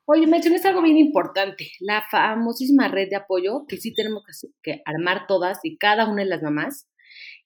[0.06, 4.24] Oye, mencionaste algo bien importante, la famosísima red de apoyo que sí tenemos
[4.62, 6.88] que, armar todas y cada una de las mamás.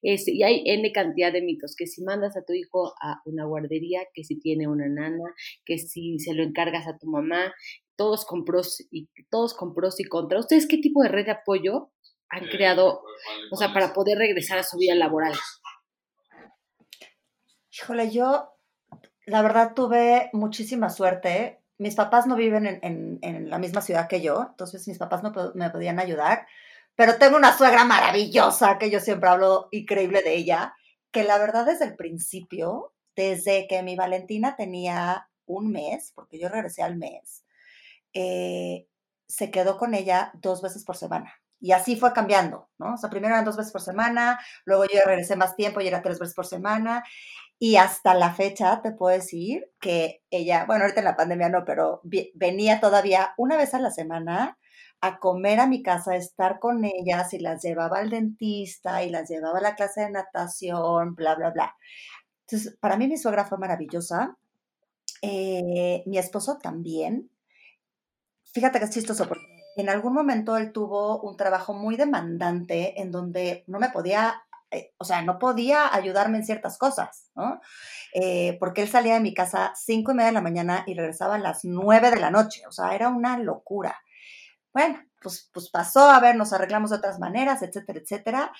[0.03, 3.45] Este, y hay N cantidad de mitos, que si mandas a tu hijo a una
[3.47, 7.55] guardería, que si tiene una nana, que si se lo encargas a tu mamá,
[7.97, 10.40] todos con pros y, todos pros y contras.
[10.40, 11.90] ¿Ustedes qué tipo de red de apoyo
[12.35, 13.05] han creado,
[13.51, 15.35] o sea, para poder regresar a su vida laboral?
[17.70, 18.57] Híjole, yo
[19.27, 21.62] la verdad tuve muchísima suerte.
[21.79, 25.70] Mis papás no viven en, la misma ciudad que yo, entonces mis papás no me
[25.70, 26.47] podían ayudar,
[26.97, 30.75] pero tengo una suegra maravillosa que yo siempre hablo increíble de ella,
[31.11, 36.49] que la verdad desde el principio, desde que mi Valentina tenía un mes, porque yo
[36.49, 37.44] regresé al mes,
[38.12, 38.87] eh,
[39.27, 41.33] se quedó con ella dos veces por semana
[41.64, 42.92] Y así fue cambiando, ¿no?
[42.92, 46.03] O sea, primero eran dos veces por semana, luego yo regresé más tiempo y era
[46.03, 47.03] tres veces por semana.
[47.59, 51.64] Y hasta la fecha te puedo decir que ella, bueno, ahorita en la pandemia no,
[51.64, 52.03] pero
[52.35, 54.59] venía todavía una vez a la semana
[55.00, 59.09] a comer a mi casa, a estar con ellas y las llevaba al dentista y
[59.09, 61.74] las llevaba a la clase de natación, bla, bla, bla.
[62.42, 64.37] Entonces, para mí mi suegra fue maravillosa.
[65.22, 67.31] Eh, mi esposo también.
[68.53, 73.10] Fíjate que es chistoso porque en algún momento él tuvo un trabajo muy demandante en
[73.10, 77.60] donde no me podía eh, o sea, no podía ayudarme en ciertas cosas, ¿no?
[78.12, 81.37] Eh, porque él salía de mi casa cinco y media de la mañana y regresaba
[81.37, 83.96] a las nueve de la noche, o sea, era una locura.
[84.72, 88.52] Bueno, pues, pues pasó, a ver, nos arreglamos de otras maneras, etcétera, etcétera.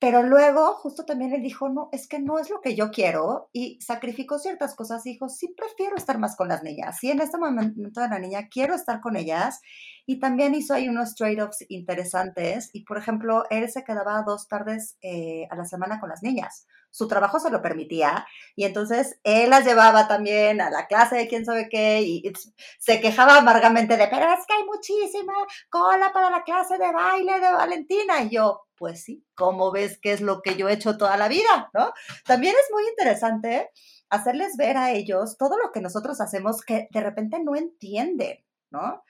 [0.00, 3.50] Pero luego, justo también él dijo, no, es que no es lo que yo quiero
[3.52, 5.04] y sacrificó ciertas cosas.
[5.04, 6.96] Dijo, sí, prefiero estar más con las niñas.
[6.98, 9.60] Sí, en este momento de la niña quiero estar con ellas.
[10.06, 12.70] Y también hizo ahí unos trade-offs interesantes.
[12.72, 16.66] Y, por ejemplo, él se quedaba dos tardes eh, a la semana con las niñas.
[16.90, 18.26] Su trabajo se lo permitía.
[18.56, 22.02] Y entonces él las llevaba también a la clase de quién sabe qué.
[22.02, 22.32] Y,
[22.78, 25.32] se quejaba amargamente de, pero es que hay muchísima
[25.68, 28.22] cola para la clase de baile de Valentina.
[28.22, 31.28] Y yo, pues sí, ¿cómo ves que es lo que yo he hecho toda la
[31.28, 31.70] vida?
[31.74, 31.92] ¿no?
[32.24, 33.70] También es muy interesante
[34.08, 39.02] hacerles ver a ellos todo lo que nosotros hacemos que de repente no entienden, ¿no?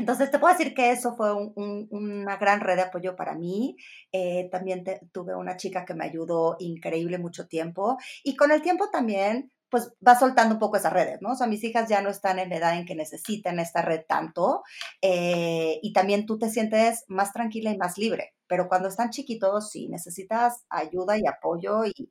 [0.00, 3.76] Entonces, te puedo decir que eso fue una gran red de apoyo para mí.
[4.12, 4.82] Eh, también
[5.12, 7.98] tuve una chica que me ayudó increíble mucho tiempo.
[8.24, 11.32] Y con el tiempo también, pues va soltando un poco esas redes, ¿no?
[11.32, 14.00] O sea, mis hijas ya no están en la edad en que necesitan esta red
[14.08, 14.62] tanto
[15.02, 19.70] eh, y también tú te sientes más tranquila y más libre, pero cuando están chiquitos
[19.70, 22.10] sí necesitas ayuda y apoyo y,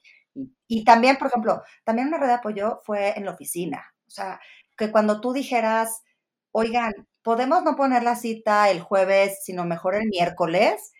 [0.68, 4.40] y, también, por ejemplo, también una red de apoyo fue en la oficina, o sea,
[4.78, 6.04] que cuando tú dijeras,
[6.52, 10.94] oigan, podemos no poner la cita el jueves, sino mejor el miércoles,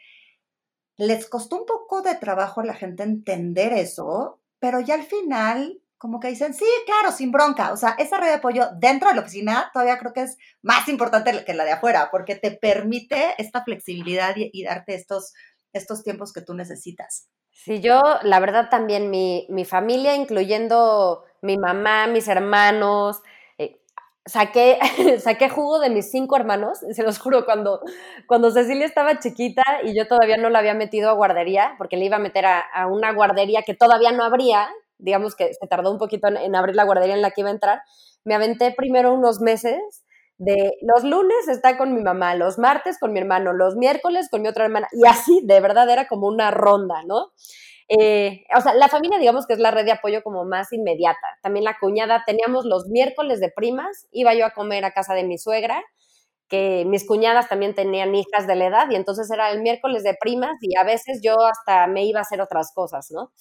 [0.98, 5.82] les costó un poco de trabajo a la gente entender eso, pero ya al final
[6.00, 7.74] como que dicen, sí, claro, sin bronca.
[7.74, 10.88] O sea, esa red de apoyo dentro de la oficina todavía creo que es más
[10.88, 15.34] importante que la de afuera, porque te permite esta flexibilidad y, darte estos,
[15.74, 17.28] estos tiempos que tú necesitas.
[17.52, 23.22] Sí, yo, la verdad, también mi, mi familia, incluyendo mi mamá, mis hermanos,
[24.30, 24.80] saqué,
[25.20, 27.82] saqué jugo de mis cinco hermanos, se los juro, cuando,
[28.28, 32.06] cuando Cecilia estaba chiquita y yo todavía no la había metido a guardería, porque le
[32.06, 35.92] iba a meter a, a una guardería que todavía no abría, digamos que se tardó
[35.92, 37.82] un poquito en, abrir la guardería en la que iba a entrar,
[38.24, 40.04] me aventé primero unos meses
[40.38, 44.42] de los lunes está con mi mamá, los martes con mi hermano, los miércoles con
[44.42, 47.32] mi otra hermana, y así de verdad era como una ronda, ¿no?
[47.90, 51.28] Eh, o sea, la familia digamos que es la red de apoyo como más inmediata.
[51.42, 55.24] También la cuñada, teníamos los miércoles de primas, iba yo a comer a casa de
[55.24, 55.84] mi suegra,
[56.50, 60.16] que mis cuñadas también tenían hijas de la edad, y entonces era el miércoles de
[60.20, 63.32] primas y a veces yo hasta me iba a hacer otras cosas, ¿no?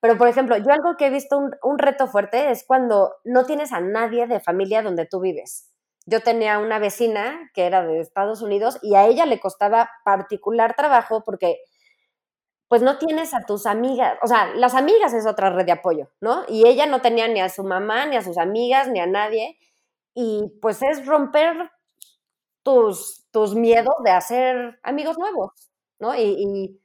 [0.00, 3.72] Pero, por ejemplo, yo algo que he visto un, reto fuerte es cuando no tienes
[3.72, 5.70] a nadie de familia donde tú vives.
[6.06, 10.74] Yo tenía una vecina que era de Estados Unidos y a ella le costaba particular
[10.76, 11.58] trabajo porque
[12.74, 16.10] pues no tienes a tus amigas, o sea, las amigas es otra red de apoyo,
[16.20, 16.42] ¿no?
[16.48, 19.60] Y ella no tenía ni a su mamá, ni a sus amigas, ni a nadie.
[20.12, 21.70] Y pues es romper
[22.64, 25.52] tus, tus miedos de hacer amigos nuevos,
[26.00, 26.16] ¿no?
[26.16, 26.80] Y,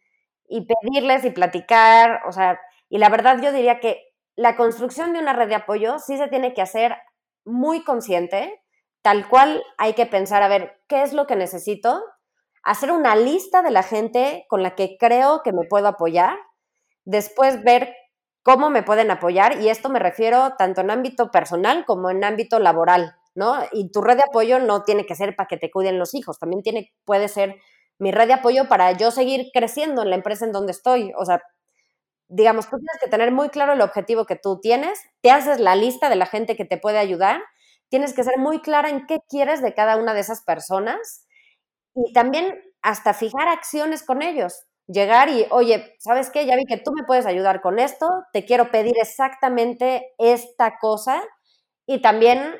[0.47, 5.17] y pedirles y platicar, o sea, y la verdad yo diría que la construcción de
[5.21, 6.97] una red de apoyo sí se tiene que hacer
[7.45, 8.62] muy consciente,
[9.02, 11.99] tal cual hay que pensar, a ver, ¿qué es lo que necesito?
[12.63, 16.37] Hacer una lista de la gente con la que creo que me puedo apoyar,
[17.05, 17.95] después ver
[18.43, 22.59] cómo me pueden apoyar, y esto me refiero tanto en ámbito personal como en ámbito
[22.59, 23.55] laboral, ¿no?
[23.71, 26.39] Y tu red de apoyo no tiene que ser para que te cuiden los hijos,
[26.39, 27.55] también tiene, puede ser
[27.99, 31.25] mi red de apoyo para yo seguir creciendo en la empresa en donde estoy, o
[31.25, 31.41] sea,
[32.29, 35.75] digamos, tú tienes que tener muy claro el objetivo que tú tienes, te haces la
[35.75, 37.41] lista de la gente que te puede ayudar,
[37.89, 41.25] tienes que ser muy clara en qué quieres de cada una de esas personas
[42.07, 44.63] y también hasta fijar acciones con ellos.
[44.88, 46.45] Llegar y, oye, ¿sabes qué?
[46.45, 51.21] Ya vi que tú me puedes ayudar con esto, te quiero pedir exactamente esta cosa
[51.85, 52.55] y también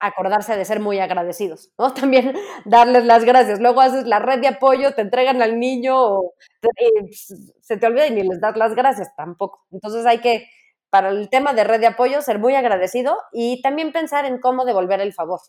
[0.00, 1.92] acordarse de ser muy agradecidos, ¿no?
[1.94, 3.60] También darles las gracias.
[3.60, 6.20] Luego haces la red de apoyo, te entregan al niño
[6.60, 9.64] pues, se te olvida y ni les das las gracias tampoco.
[9.70, 10.48] Entonces hay que,
[10.90, 14.64] para el tema de red de apoyo, ser muy agradecido y también pensar en cómo
[14.64, 15.40] devolver el favor,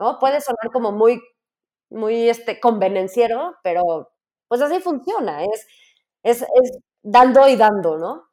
[0.00, 0.18] ¿no?
[0.18, 1.20] Puede sonar como muy,
[1.90, 4.10] muy este, convenenciero, pero
[4.48, 5.66] pues así funciona, es,
[6.22, 8.28] es, es dando y dando, ¿no?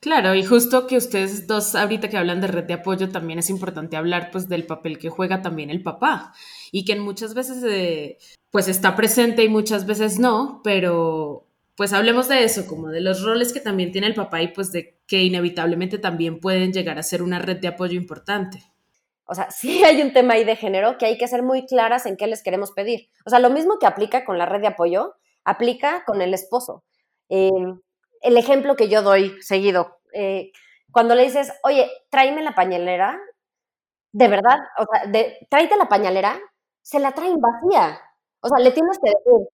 [0.00, 3.50] Claro, y justo que ustedes dos ahorita que hablan de red de apoyo, también es
[3.50, 6.32] importante hablar pues del papel que juega también el papá
[6.70, 8.18] y que muchas veces eh,
[8.50, 13.22] pues está presente y muchas veces no, pero pues hablemos de eso, como de los
[13.22, 17.02] roles que también tiene el papá y pues de que inevitablemente también pueden llegar a
[17.02, 18.62] ser una red de apoyo importante.
[19.26, 22.06] O sea, sí hay un tema ahí de género que hay que ser muy claras
[22.06, 23.08] en qué les queremos pedir.
[23.24, 25.14] O sea, lo mismo que aplica con la red de apoyo,
[25.44, 26.84] aplica con el esposo.
[27.28, 27.80] Em,
[28.22, 30.52] el ejemplo que yo doy seguido, eh,
[30.92, 33.20] cuando le dices, oye, tráeme la pañalera,
[34.12, 36.40] de verdad, o sea, de, tráete la pañalera,
[36.82, 38.00] se la traen vacía.
[38.40, 39.48] O sea, le tienes que decir,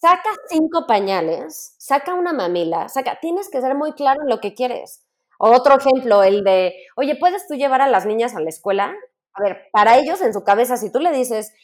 [0.00, 4.54] saca cinco pañales, saca una mamila, saca, tienes que ser muy claro en lo que
[4.54, 5.04] quieres.
[5.42, 8.94] Otro ejemplo, el de, oye, ¿puedes tú llevar a las niñas a la escuela?
[9.32, 11.54] A ver, para ellos en su cabeza, si tú le dices,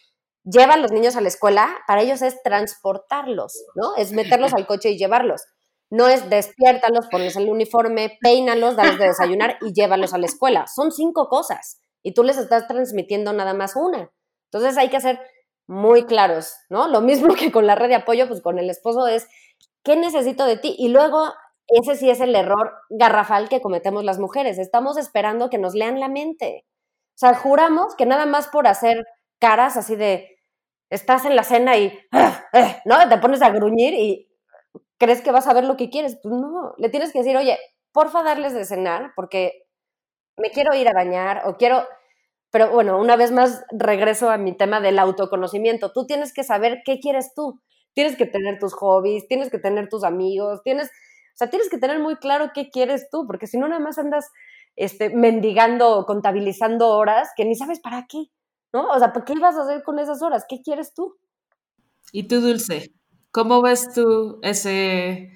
[0.44, 3.94] lleva a los niños a la escuela, para ellos es transportarlos, ¿no?
[3.96, 5.42] Es meterlos al coche y llevarlos.
[5.90, 10.64] No es despiértalos, pones el uniforme, peínalos, darles de desayunar y llévalos a la escuela.
[10.74, 14.10] Son cinco cosas y tú les estás transmitiendo nada más una.
[14.50, 15.20] Entonces hay que ser
[15.66, 16.88] muy claros, ¿no?
[16.88, 19.28] Lo mismo que con la red de apoyo, pues con el esposo es,
[19.84, 20.74] ¿qué necesito de ti?
[20.78, 21.34] Y luego
[21.68, 24.58] ese sí es el error garrafal que cometemos las mujeres.
[24.58, 26.64] Estamos esperando que nos lean la mente.
[27.14, 29.04] O sea, juramos que nada más por hacer
[29.38, 30.38] caras así de,
[30.90, 31.98] estás en la cena y,
[32.84, 33.08] ¿no?
[33.08, 34.28] Te pones a gruñir y
[34.98, 36.18] crees que vas a ver lo que quieres.
[36.22, 37.58] Pues no, le tienes que decir, oye,
[37.92, 39.64] porfa darles de cenar porque
[40.36, 41.86] me quiero ir a bañar o quiero...
[42.52, 45.92] Pero bueno, una vez más regreso a mi tema del autoconocimiento.
[45.92, 47.60] Tú tienes que saber qué quieres tú.
[47.92, 50.90] Tienes que tener tus hobbies, tienes que tener tus amigos, tienes
[51.36, 54.30] sea, tienes que tener muy claro qué quieres tú, porque si no, nada más andas
[54.74, 58.30] este, mendigando, contabilizando horas que ni sabes para qué,
[58.72, 58.88] ¿no?
[58.88, 60.44] O sea, ¿qué ibas a hacer con esas horas?
[60.48, 61.16] ¿Qué quieres tú?
[62.12, 62.92] ¿Y tú, Dulce?
[63.30, 65.30] ¿Cómo ves tú ese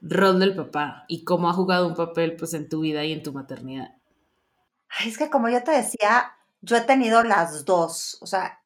[0.00, 3.22] rol del papá y cómo ha jugado un papel pues en tu vida y en
[3.22, 3.90] tu maternidad?
[5.06, 8.60] es que como yo te decía, yo he tenido las dos, o sea,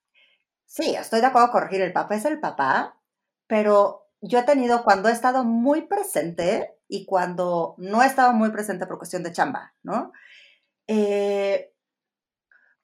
[0.64, 2.98] sí, estoy de acuerdo con corregir, el papá es el papá,
[3.46, 8.50] pero yo he tenido cuando he estado muy presente y cuando no he estado muy
[8.50, 10.12] presente por cuestión de chamba, ¿no?
[10.86, 11.72] Eh,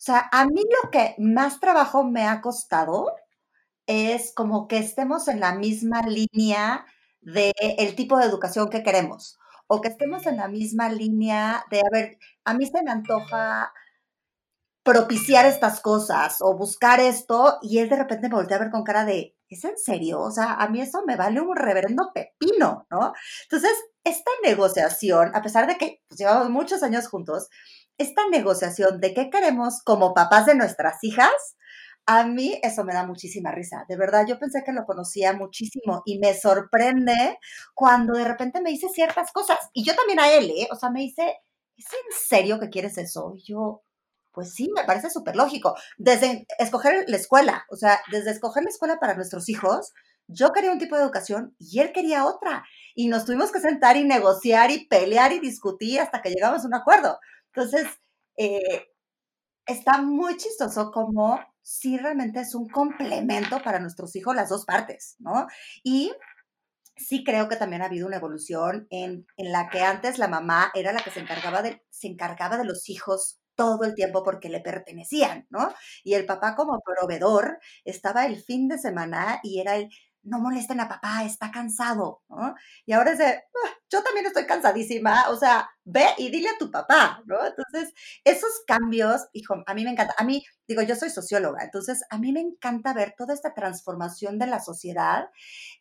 [0.00, 3.14] o sea, a mí lo que más trabajo me ha costado
[3.86, 6.86] es como que estemos en la misma línea
[7.20, 11.80] del el tipo de educación que queremos o que estemos en la misma línea de,
[11.80, 13.72] a ver, a mí se me antoja
[14.82, 18.84] propiciar estas cosas o buscar esto y él de repente me voltea a ver con
[18.84, 20.20] cara de, ¿es en serio?
[20.20, 23.12] O sea, a mí eso me vale un reverendo pepino, ¿no?
[23.42, 23.72] Entonces,
[24.04, 27.48] esta negociación, a pesar de que pues, llevamos muchos años juntos,
[27.98, 31.56] esta negociación de qué queremos como papás de nuestras hijas,
[32.06, 33.84] a mí eso me da muchísima risa.
[33.88, 37.38] De verdad, yo pensé que lo conocía muchísimo y me sorprende
[37.74, 39.58] cuando de repente me dice ciertas cosas.
[39.74, 40.68] Y yo también a él, ¿eh?
[40.72, 41.36] O sea, me dice,
[41.76, 43.34] ¿es en serio que quieres eso?
[43.36, 43.82] Y yo,
[44.32, 45.74] pues sí, me parece súper lógico.
[45.98, 49.92] Desde escoger la escuela, o sea, desde escoger la escuela para nuestros hijos,
[50.26, 52.64] yo quería un tipo de educación y él quería otra.
[52.94, 56.68] Y nos tuvimos que sentar y negociar y pelear y discutir hasta que llegamos a
[56.68, 57.18] un acuerdo.
[57.54, 57.86] Entonces,
[58.36, 58.88] eh,
[59.66, 65.16] está muy chistoso como si realmente es un complemento para nuestros hijos las dos partes,
[65.18, 65.46] ¿no?
[65.82, 66.12] Y
[66.96, 70.70] sí creo que también ha habido una evolución en, en, la que antes la mamá
[70.74, 74.48] era la que se encargaba de, se encargaba de los hijos todo el tiempo porque
[74.48, 75.74] le pertenecían, ¿no?
[76.02, 79.90] Y el papá como proveedor estaba el fin de semana y era el,
[80.22, 82.54] no molesten a papá, está cansado, ¿no?
[82.86, 86.58] Y ahora es de, ah, yo también estoy cansadísima, o sea, ve y dile a
[86.58, 87.36] tu papá, ¿no?
[87.46, 87.92] Entonces,
[88.24, 92.16] esos cambios, hijo, a mí me encanta, a mí, digo, yo soy socióloga, entonces a
[92.16, 95.28] mí me encanta ver toda esta transformación de la sociedad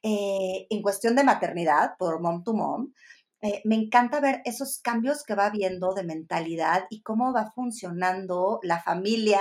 [0.03, 2.93] eh, en cuestión de maternidad, por mom to mom,
[3.41, 8.59] eh, me encanta ver esos cambios que va habiendo de mentalidad y cómo va funcionando
[8.63, 9.39] la familia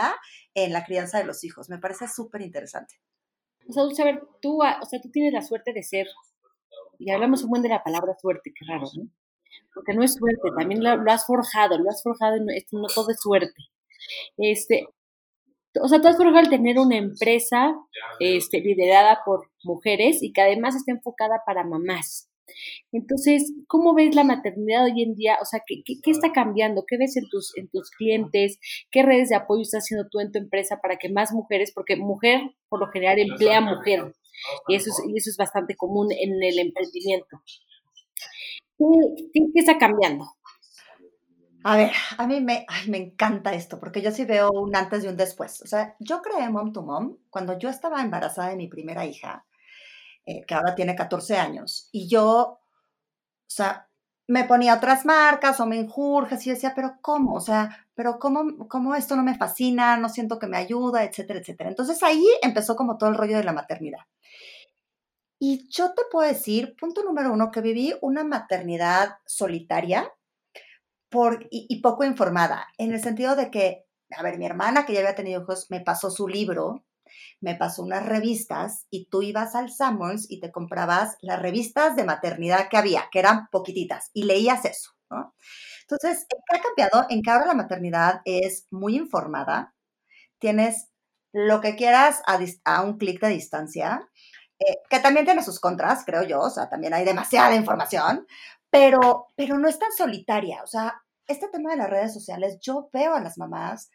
[0.55, 1.69] en la crianza de los hijos.
[1.69, 2.95] Me parece súper interesante.
[3.69, 6.07] O sea, Dulce, a ver, tú, ah, o sea, tú tienes la suerte de ser,
[6.99, 9.11] y hablamos un buen de la palabra suerte, qué raro, ¿no?
[9.75, 13.21] Porque no es suerte, también lo, has forjado, lo has forjado, no, no todo es
[13.21, 13.63] suerte.
[14.37, 14.87] Este,
[15.81, 17.75] o sea, tú has forjado el tener una empresa
[18.21, 22.28] este, liderada por mujeres y que además está enfocada para mamás.
[22.93, 25.37] Entonces, ¿cómo ves la maternidad hoy en día?
[25.41, 26.85] O sea, ¿qué, qué, está cambiando?
[26.87, 28.59] ¿Qué ves en tus, en tus clientes?
[28.91, 31.97] ¿Qué redes de apoyo estás haciendo tú en tu empresa para que más mujeres, porque
[31.97, 34.13] mujer por lo general emplea mujer,
[34.69, 37.43] y eso es, y eso es bastante común en el emprendimiento.
[38.79, 40.25] ¿Qué, qué está cambiando?
[41.65, 45.05] A ver, a mí me, ay, me encanta esto, porque yo sí veo un antes
[45.05, 45.61] y un después.
[45.63, 49.45] O sea, yo creé Mom to Mom cuando yo estaba embarazada de mi primera hija.
[50.31, 51.89] Eh, que ahora tiene 14 años.
[51.91, 52.61] Y yo, o
[53.47, 53.89] sea,
[54.27, 57.33] me ponía otras marcas o me injurges y decía, pero ¿cómo?
[57.33, 59.97] O sea, pero ¿cómo, ¿cómo esto no me fascina?
[59.97, 61.71] No siento que me ayuda, etcétera, etcétera.
[61.71, 64.01] Entonces ahí empezó como todo el rollo de la maternidad.
[65.39, 70.13] Y yo te puedo decir, punto número uno, que viví una maternidad solitaria
[71.09, 75.01] por, y, poco informada, en el sentido de que, a ver, mi hermana que ya
[75.01, 76.85] había tenido hijos me pasó su libro,
[77.41, 82.05] me pasó unas revistas y tú ibas al Samuels y te comprabas las revistas de
[82.05, 85.35] maternidad que había, que eran poquititas, y leías eso, ¿no?
[85.83, 87.07] Entonces, ¿qué ha cambiado?
[87.09, 89.75] En que ahora la maternidad es muy informada,
[90.39, 90.89] tienes
[91.33, 94.09] lo que quieras a, a un clic de distancia,
[94.59, 98.27] eh, que también tiene sus contras, creo yo, o sea, también hay demasiada información,
[98.71, 102.89] pero, pero no es tan solitaria, o sea, este tema de las redes sociales, yo
[102.93, 103.91] veo a las mamás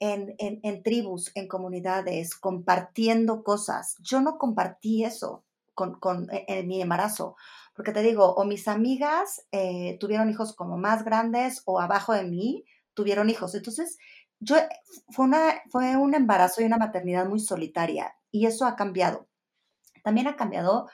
[0.00, 3.96] en, en, tribus, en comunidades, compartiendo cosas.
[4.00, 5.44] Yo no compartí eso
[5.74, 7.36] con, con e, en, mi embarazo,
[7.76, 12.24] porque te digo, o mis amigas eh, tuvieron hijos como más grandes o abajo de
[12.24, 13.54] mí tuvieron hijos.
[13.54, 13.98] Entonces,
[14.40, 14.56] yo,
[15.10, 19.28] fue, una, fue un embarazo y una maternidad muy solitaria y eso ha cambiado.
[20.02, 20.88] También ha cambiado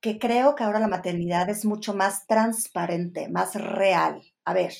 [0.00, 4.22] que creo que ahora la maternidad es mucho más transparente, más real.
[4.44, 4.72] A ver,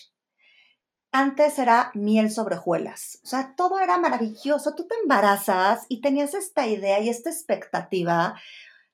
[1.21, 6.35] antes era miel sobre hojuelas, o sea, todo era maravilloso, tú te embarazas y tenías
[6.35, 8.35] esta idea y esta expectativa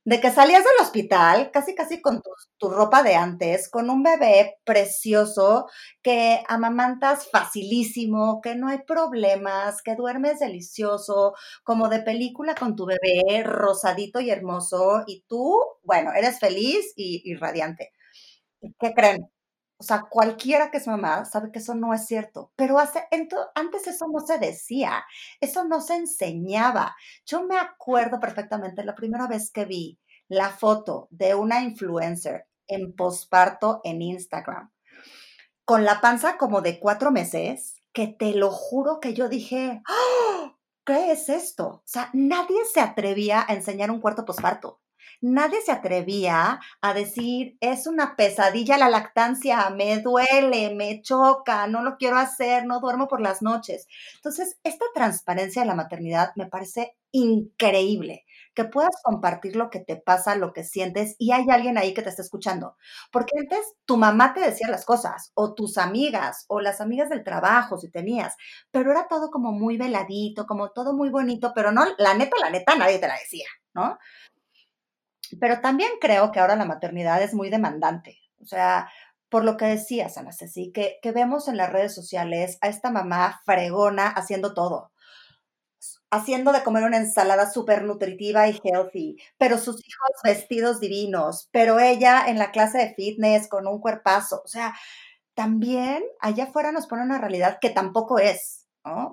[0.04, 2.22] de que salías del hospital casi casi con
[2.58, 5.68] tu, ropa de antes, con un bebé precioso,
[6.02, 12.86] que amamantas facilísimo, que no hay problemas, que duermes delicioso, como de película con tu
[12.86, 17.92] bebé rosadito y hermoso, y tú, bueno, eres feliz y, y radiante.
[18.80, 19.28] ¿Qué creen?
[19.82, 23.04] O sea, cualquiera que es mamá sabe que eso no es cierto, pero hace,
[23.56, 25.04] antes eso no se decía,
[25.40, 26.94] eso no se enseñaba.
[27.26, 32.94] Yo me acuerdo perfectamente la primera vez que vi la foto de una influencer en
[32.94, 34.70] posparto en Instagram,
[35.64, 40.56] con la panza como de cuatro meses, que te lo juro que yo dije, ¡Oh!
[40.86, 41.66] ¿qué es esto?
[41.66, 44.81] O sea, nadie se atrevía a enseñar un cuarto posparto
[45.22, 51.82] nadie se atrevía a decir, es una pesadilla la lactancia, me duele, me choca, no
[51.82, 53.86] lo quiero hacer, no duermo por las noches.
[54.16, 59.96] Entonces, esta transparencia de la maternidad me parece increíble, que puedas compartir lo que te
[59.96, 62.76] pasa, lo que sientes y hay alguien ahí que te está escuchando.
[63.10, 67.24] Porque antes tu mamá te decía las cosas, o tus amigas, o las amigas del
[67.24, 68.34] trabajo, si tenías,
[68.70, 72.50] pero era todo como muy veladito, como todo muy bonito, pero no, la neta, la
[72.50, 73.98] neta, nadie te la decía, ¿no?
[75.40, 78.18] Pero también creo que ahora la maternidad es muy demandante.
[78.40, 78.88] O sea,
[79.28, 82.90] por lo que decías, Ana Ceci, que, que vemos en las redes sociales a esta
[82.90, 84.92] mamá fregona haciendo todo
[86.12, 91.80] haciendo de comer una ensalada súper nutritiva y healthy, pero sus hijos vestidos divinos, pero
[91.80, 94.42] ella en la clase de fitness con un cuerpazo.
[94.44, 94.74] O sea,
[95.34, 98.61] también allá afuera nos pone una realidad que tampoco es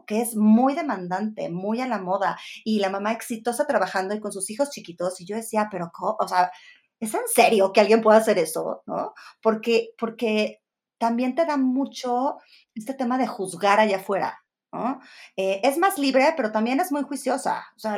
[0.07, 4.31] que es muy demandante, muy a la moda, y la mamá exitosa trabajando y con
[4.31, 6.51] sus hijos chiquitos, y yo decía, pero, o sea,
[6.99, 8.83] ¿es en serio que alguien pueda hacer eso?
[8.85, 9.13] ¿no?
[9.41, 10.61] Porque, porque
[10.97, 12.37] también te da mucho
[12.75, 14.39] este tema de juzgar allá afuera,
[14.71, 14.99] ¿no?
[15.37, 17.65] Eh, es más libre, pero también es muy juiciosa.
[17.75, 17.97] O sea,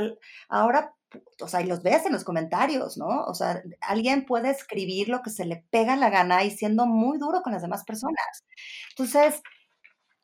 [0.49, 0.93] ahora,
[1.41, 3.23] o sea, y los ves en los comentarios, ¿no?
[3.25, 7.17] O sea, alguien puede escribir lo que se le pega la gana y siendo muy
[7.17, 8.45] duro con las demás personas.
[8.91, 9.41] Entonces,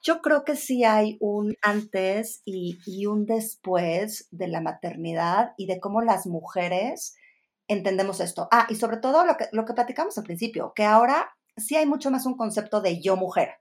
[0.08, 5.82] yo creo que sí hay un antes y, un después de la maternidad y de
[5.82, 7.18] cómo las mujeres
[7.68, 8.48] entendemos esto.
[8.50, 11.86] Ah, y sobre todo lo que, lo que platicamos al principio, que ahora sí hay
[11.86, 13.56] mucho más un concepto de yo mujer,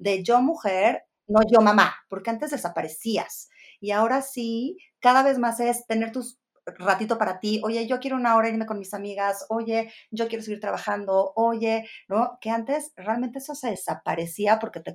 [0.00, 3.48] de yo mujer, no yo mamá, porque antes desaparecías.
[3.78, 8.16] Y ahora sí, cada vez más es tener tus ratito para ti, oye, yo quiero
[8.16, 12.38] una hora irme con mis amigas, oye, yo quiero seguir trabajando, oye, ¿no?
[12.40, 14.94] Que antes realmente eso se desaparecía porque te,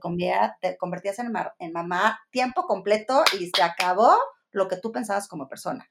[0.62, 4.18] te convertías en, en mamá tiempo completo y se acabó
[4.52, 5.90] lo que tú pensabas como persona.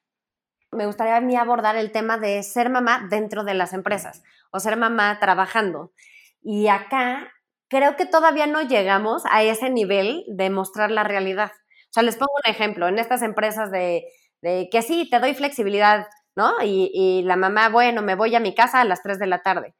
[0.73, 4.61] Me gustaría a mí abordar el tema de ser mamá dentro de las empresas o
[4.61, 5.93] ser mamá trabajando.
[6.43, 7.33] Y acá
[7.69, 11.53] creo que todavía no llegamos a ese nivel de mostrar la realidad.
[11.87, 14.05] O sea, les pongo un ejemplo, en estas empresas de
[14.71, 16.55] que sí, te doy flexibilidad, ¿no?
[16.63, 19.75] Y, la mamá, bueno, me voy a mi casa a las 3 de la tarde.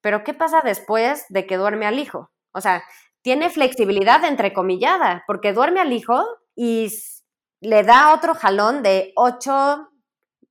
[0.00, 2.30] Pero ¿qué pasa después de que duerme al hijo?
[2.52, 2.84] O sea,
[3.22, 6.88] tiene flexibilidad entrecomillada, porque duerme al hijo y
[7.60, 9.88] le da otro jalón de 8,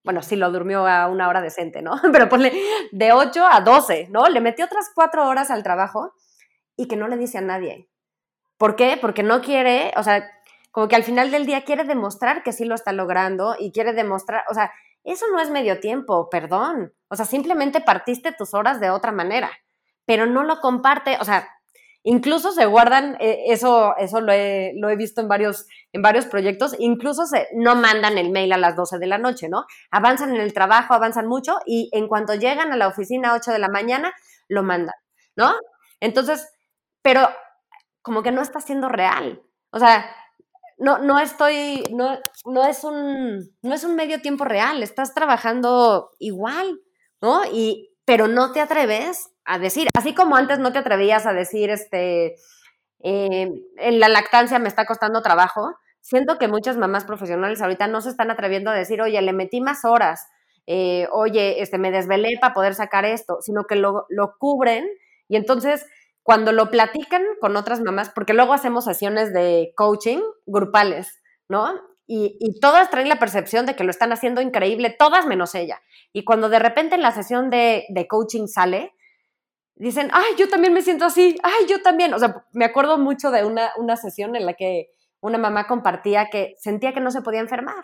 [0.04, 1.94] bueno, sí lo durmió a una hora decente, ¿no?
[2.12, 2.54] Pero ponle
[2.92, 4.28] de 8 a 12, ¿no?
[4.28, 6.14] Le metió otras 4 horas al trabajo
[6.76, 7.90] y que no le dice a nadie.
[8.58, 8.98] ¿Por qué?
[9.00, 10.30] Porque no quiere, o sea,
[10.76, 13.94] como que al final del día quiere demostrar que sí lo está logrando y quiere
[13.94, 14.74] demostrar, o sea,
[15.06, 16.94] eso no es medio tiempo, perdón.
[17.08, 19.50] O sea, simplemente partiste tus horas de otra manera.
[20.06, 21.48] pero no lo comparte, o sea,
[22.04, 26.26] incluso se guardan, eh, eso, eso lo he, lo he, visto en varios, en varios
[26.26, 29.66] proyectos, incluso se, no mandan el mail a las 12 de la noche, ¿no?
[29.92, 33.52] Avanzan en el trabajo, avanzan mucho y en cuanto llegan a la oficina a 8
[33.54, 34.14] de la mañana,
[34.50, 34.96] lo mandan,
[35.38, 35.54] ¿no?
[36.02, 36.50] Entonces,
[37.02, 37.30] pero
[38.02, 39.42] como que no está siendo real.
[39.72, 40.06] O sea,
[40.78, 46.12] no, no estoy, no, no, es un, no es un medio tiempo real, estás trabajando
[46.20, 46.80] igual,
[47.22, 47.42] ¿no?
[47.52, 51.70] Y, pero no te atreves a decir, así como antes no te atrevías a decir,
[51.70, 52.36] este,
[53.04, 58.02] eh, en la lactancia me está costando trabajo, siento que muchas mamás profesionales ahorita no
[58.02, 60.28] se están atreviendo a decir, oye, le metí más horas,
[60.68, 64.86] eh, oye, este, me desvelé para poder sacar esto, sino que lo, lo cubren
[65.28, 65.86] y entonces
[66.26, 70.18] cuando lo platican con otras mamás, porque luego hacemos sesiones de coaching
[70.48, 71.80] grupales, ¿no?
[72.08, 75.84] Y, todas traen la percepción de que lo están haciendo increíble, todas menos ella.
[76.14, 78.96] Y cuando de repente en la sesión de, coaching sale,
[79.76, 82.12] dicen, ay, yo también me siento así, ay, yo también.
[82.16, 84.90] O sea, me acuerdo mucho de una, una sesión en la que
[85.22, 87.84] una mamá compartía que sentía que no se podía enfermar.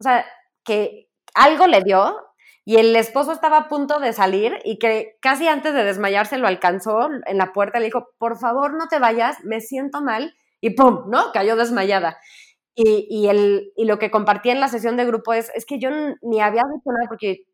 [0.00, 0.24] O sea,
[0.64, 2.16] que algo le dio
[2.64, 6.48] y el esposo estaba a punto de salir y que casi antes de desmayarse lo
[6.48, 10.70] alcanzó en la puerta, le dijo, por favor no te vayas, me siento mal, y
[10.70, 11.10] ¡pum!
[11.10, 11.30] ¿no?
[11.32, 12.18] Cayó desmayada.
[12.74, 15.78] Y, y, el, y lo que compartí en la sesión de grupo es, es que
[15.78, 15.90] yo
[16.22, 17.44] ni había dicho nada porque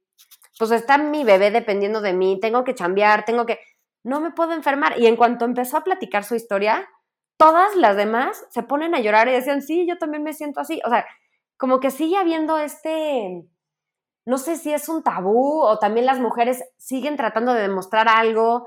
[0.59, 3.59] pues está mi bebé dependiendo de mí, tengo que chambear, tengo que,
[4.05, 4.99] no me puedo enfermar.
[5.01, 6.89] Y en cuanto empezó a platicar su historia,
[7.37, 10.81] todas las demás se ponen a llorar y decían, sí, yo también me siento así.
[10.85, 11.07] O sea,
[11.57, 13.43] como que sigue habiendo este,
[14.27, 18.67] no sé si es un tabú o también las mujeres siguen tratando de demostrar algo,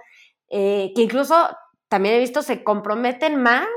[0.49, 1.49] eh, que incluso
[1.89, 3.67] también he visto se comprometen más,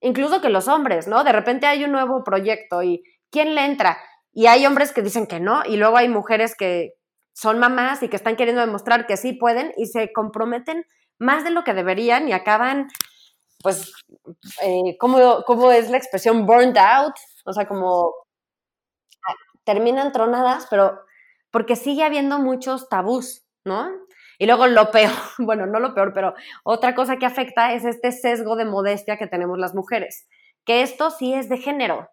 [0.00, 1.24] incluso que los hombres, ¿no?
[1.24, 3.98] De repente hay un nuevo proyecto y ¿quién le entra?
[4.32, 6.94] Y hay hombres que dicen que no, y luego hay mujeres que
[7.34, 10.84] son mamás y que están queriendo demostrar que sí pueden y se comprometen
[11.18, 12.88] más de lo que deberían y acaban,
[13.62, 13.92] pues,
[14.62, 16.46] eh, ¿cómo, ¿cómo es la expresión?
[16.46, 17.14] Burned out,
[17.44, 18.12] o sea, como
[19.64, 20.98] terminan tronadas, pero
[21.52, 23.88] porque sigue habiendo muchos tabús, ¿no?
[24.38, 26.34] Y luego lo peor, bueno, no lo peor, pero
[26.64, 30.26] otra cosa que afecta es este sesgo de modestia que tenemos las mujeres,
[30.64, 32.08] que esto sí es de género.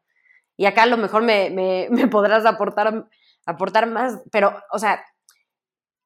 [0.56, 3.08] Y acá a lo mejor me, me, podrás aportar,
[3.48, 5.04] aportar más, pero, o sea,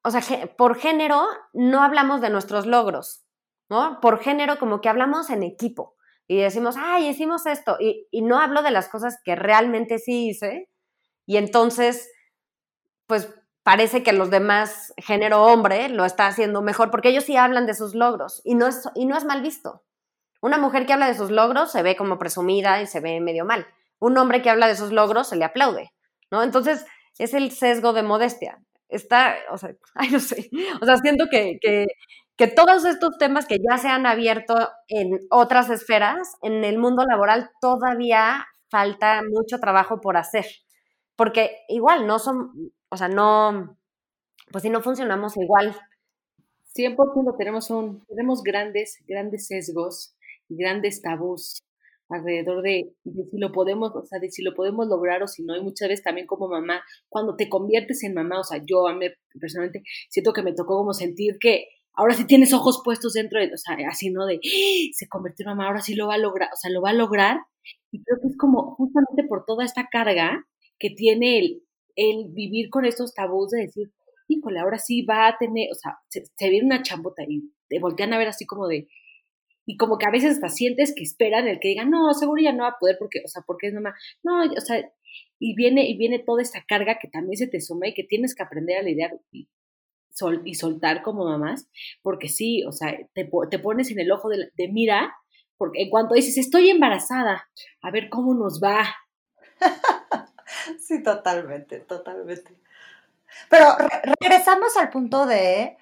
[0.02, 0.22] o sea,
[0.56, 3.24] por género no hablamos de nuestros logros,
[3.68, 3.98] ¿no?
[4.00, 8.38] Por género como que hablamos en equipo y decimos, ay, hicimos esto, y, y no
[8.38, 10.70] hablo de las cosas que realmente sí hice,
[11.26, 12.08] y entonces
[13.06, 13.32] pues
[13.62, 17.74] parece que los demás, género hombre, lo está haciendo mejor, porque ellos sí hablan de
[17.74, 19.82] sus logros y no es, y no es mal visto.
[20.40, 23.44] Una mujer que habla de sus logros se ve como presumida y se ve medio
[23.46, 23.66] mal.
[23.98, 25.92] Un hombre que habla de sus logros se le aplaude,
[26.30, 26.42] ¿no?
[26.42, 26.84] Entonces,
[27.18, 28.58] es el sesgo de modestia.
[28.88, 30.50] Está, o sea, ay, no sé,
[30.82, 31.86] o sea, siento que, que,
[32.36, 37.04] que todos estos temas que ya se han abierto en otras esferas, en el mundo
[37.08, 40.46] laboral todavía falta mucho trabajo por hacer,
[41.16, 42.50] porque igual no son,
[42.94, 43.76] o sea, no,
[44.50, 45.76] pues si no funcionamos igual.
[46.76, 50.16] 100% tenemos, un, tenemos grandes, grandes sesgos
[50.48, 51.64] grandes tabús
[52.08, 55.56] alrededor de, si lo podemos, o sea, de si lo podemos lograr o si no,
[55.56, 58.94] y muchas veces también como mamá, cuando te conviertes en mamá, o sea, yo a
[58.94, 59.06] mí
[59.40, 63.52] personalmente siento que me tocó como sentir que ahora sí tienes ojos puestos dentro de,
[63.52, 64.26] o sea, así, ¿no?
[64.26, 64.90] De, ¡Ah!
[64.92, 66.94] se convirtió en mamá, ahora sí lo va a lograr, o sea, lo va a
[66.94, 67.38] lograr,
[67.90, 70.46] y creo que es como justamente por toda esta carga
[70.78, 71.62] que tiene el,
[71.96, 73.92] el vivir con esos tabús de decir,
[74.28, 78.12] híjole, ahora sí va a tener, o sea, se, viene una chambota y te voltean
[78.12, 78.88] a ver así como de,
[79.66, 82.52] y como que a veces hasta sientes que esperan el que diga, no, seguro ya
[82.52, 84.90] no va a poder porque, o sea, porque es mamá, no, o sea,
[85.38, 88.34] y viene, y viene toda esta carga que también se te suma y que tienes
[88.34, 89.48] que aprender a lidiar y,
[90.10, 91.68] sol, y soltar como mamás,
[92.02, 95.14] porque sí, o sea, te, te pones en el ojo de, de mira,
[95.56, 97.48] porque en cuanto dices, estoy embarazada,
[97.82, 98.94] a ver cómo nos va.
[100.80, 102.56] Sí, totalmente, totalmente.
[103.50, 103.76] Pero
[104.20, 105.76] regresamos al punto de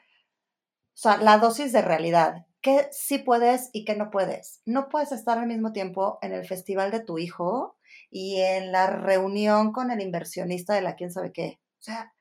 [0.95, 2.47] o sea, la dosis de realidad.
[2.61, 4.61] ¿Qué sí puedes y qué no puedes?
[4.65, 7.77] No puedes estar al mismo tiempo en el festival de tu hijo
[8.11, 11.59] y en la reunión con el inversionista de la quién sabe qué.
[11.81, 12.15] O sea,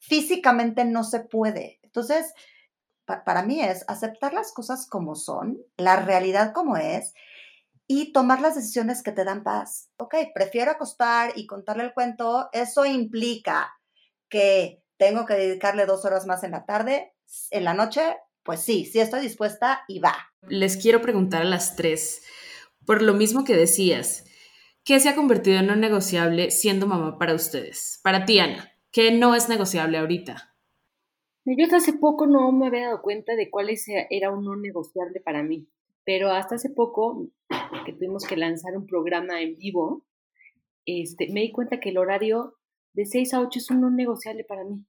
[0.00, 1.78] físicamente no se puede.
[1.82, 2.32] Entonces,
[3.04, 7.14] para mí es aceptar las cosas como son, la realidad como es,
[7.96, 9.88] y tomar las decisiones que te dan paz.
[9.98, 12.48] Ok, prefiero acostar y contarle el cuento.
[12.52, 13.72] Eso implica
[14.28, 17.14] que tengo que dedicarle dos horas más en la tarde,
[17.52, 18.16] en la noche.
[18.42, 20.16] Pues sí, sí estoy dispuesta y va.
[20.48, 22.22] Les quiero preguntar a las tres,
[22.84, 24.24] por lo mismo que decías,
[24.82, 28.00] ¿qué se ha convertido en no negociable siendo mamá para ustedes?
[28.02, 30.56] Para ti, Ana, ¿qué no es negociable ahorita?
[31.44, 33.68] Yo hasta hace poco no me había dado cuenta de cuál
[34.10, 35.68] era un no negociable para mí,
[36.04, 37.28] pero hasta hace poco
[37.84, 40.06] que tuvimos que lanzar un programa en vivo,
[40.86, 42.54] este, me di cuenta que el horario
[42.92, 44.84] de 6 a 8 es un no negociable para mí.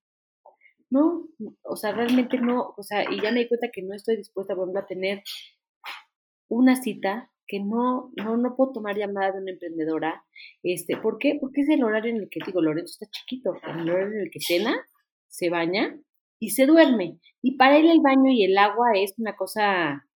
[0.90, 1.28] No,
[1.64, 4.56] o sea, realmente no, o sea, y ya me di cuenta que no estoy dispuesta,
[4.56, 5.24] por a tener
[6.48, 10.26] una cita que no, no, no puedo tomar llamada de una emprendedora.
[10.64, 11.38] Este, ¿Por qué?
[11.40, 14.32] Porque es el horario en el que, digo, Lorenzo está chiquito, el horario en el
[14.32, 14.76] que cena,
[15.28, 16.00] se baña
[16.40, 17.20] y se duerme.
[17.42, 20.08] Y para él el baño y el agua es una cosa,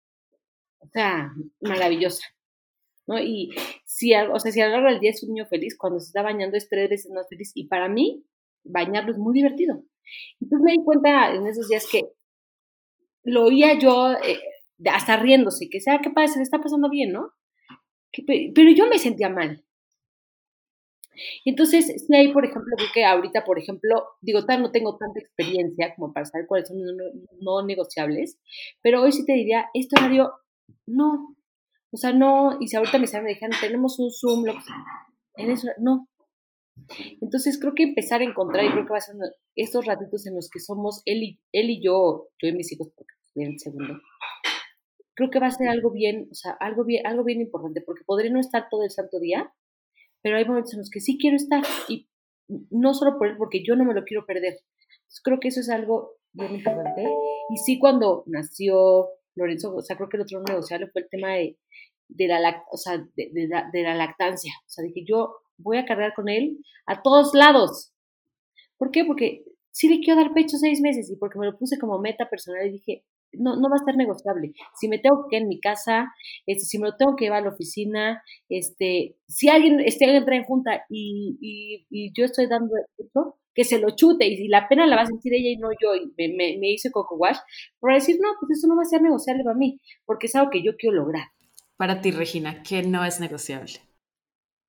[0.79, 2.23] o sea, maravillosa.
[3.07, 3.19] ¿no?
[3.19, 3.51] Y
[3.85, 6.21] si, o sea, si a lo del día es un niño feliz, cuando se está
[6.21, 7.51] bañando es tres veces más feliz.
[7.55, 8.23] Y para mí,
[8.63, 9.83] bañarlo es muy divertido.
[10.39, 12.03] Entonces me di cuenta en esos días que
[13.23, 14.39] lo oía yo eh,
[14.91, 16.33] hasta riéndose, que sea, ¿qué pasa?
[16.33, 17.31] Se le está pasando bien, ¿no?
[18.25, 19.63] pero yo me sentía mal.
[21.45, 25.93] Entonces, si hay, por ejemplo, que ahorita, por ejemplo, digo, tal, no tengo tanta experiencia
[25.95, 27.03] como para saber cuáles son no,
[27.41, 28.39] no negociables,
[28.81, 30.31] pero hoy sí te diría, este horario,
[30.85, 31.35] no.
[31.91, 34.45] O sea, no, y si ahorita me están tenemos un Zoom,
[35.35, 36.07] en eso, no.
[37.21, 39.15] Entonces, creo que empezar a encontrar, y creo que va a ser
[39.55, 42.91] estos ratitos en los que somos él y, él y yo, yo y mis hijos,
[42.95, 43.95] porque vienen segundo,
[45.15, 48.03] creo que va a ser algo bien, o sea, algo bien, algo bien importante, porque
[48.05, 49.51] podré no estar todo el santo día,
[50.21, 52.09] pero hay momentos en los que sí quiero estar, y
[52.69, 54.59] no solo por él, porque yo no me lo quiero perder.
[55.23, 57.03] creo que eso es algo bien importante.
[57.49, 59.09] Y sí, cuando nació
[59.39, 61.57] Lorenzo, o sea, creo que el otro negociable fue el tema de,
[62.07, 64.53] de la, o sea, de, de, la, lactancia.
[64.65, 67.93] O sea, dije, yo voy a cargar con él a todos lados.
[68.77, 69.05] ¿Por qué?
[69.05, 72.29] Porque sí le quiero dar pecho seis meses y porque me lo puse como meta
[72.29, 74.53] personal y dije, no, no va a ser negociable.
[74.79, 76.11] Si me tengo que ir en mi casa,
[76.45, 80.35] este, si me lo tengo que llevar a la oficina, este, si alguien este, entra
[80.35, 81.37] en junta y,
[81.89, 85.05] y, yo estoy dando esto, que se lo chute y, la pena la va a
[85.05, 87.35] sentir ella y no yo, y me, me, me hice coco wash,
[87.81, 90.49] para decir, no, pues eso no va a ser negociable para mí, porque es algo
[90.49, 91.25] que yo quiero lograr.
[91.75, 93.81] Para ti, Regina, ¿qué no es negociable?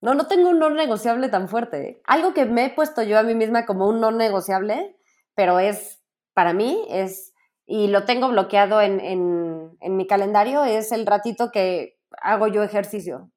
[0.01, 2.03] No, no tengo un no negociable tan fuerte.
[2.05, 4.97] Algo que me he puesto yo a mí misma como un no negociable,
[5.36, 6.03] pero es,
[6.34, 7.32] para mí, es
[7.64, 13.30] y lo tengo bloqueado en, en, mi calendario, es el ratito que hago yo ejercicio.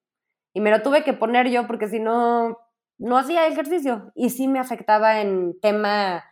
[0.51, 2.57] Y me lo tuve que poner yo porque si no,
[2.97, 6.23] no hacía ejercicio y sí me afectaba en tema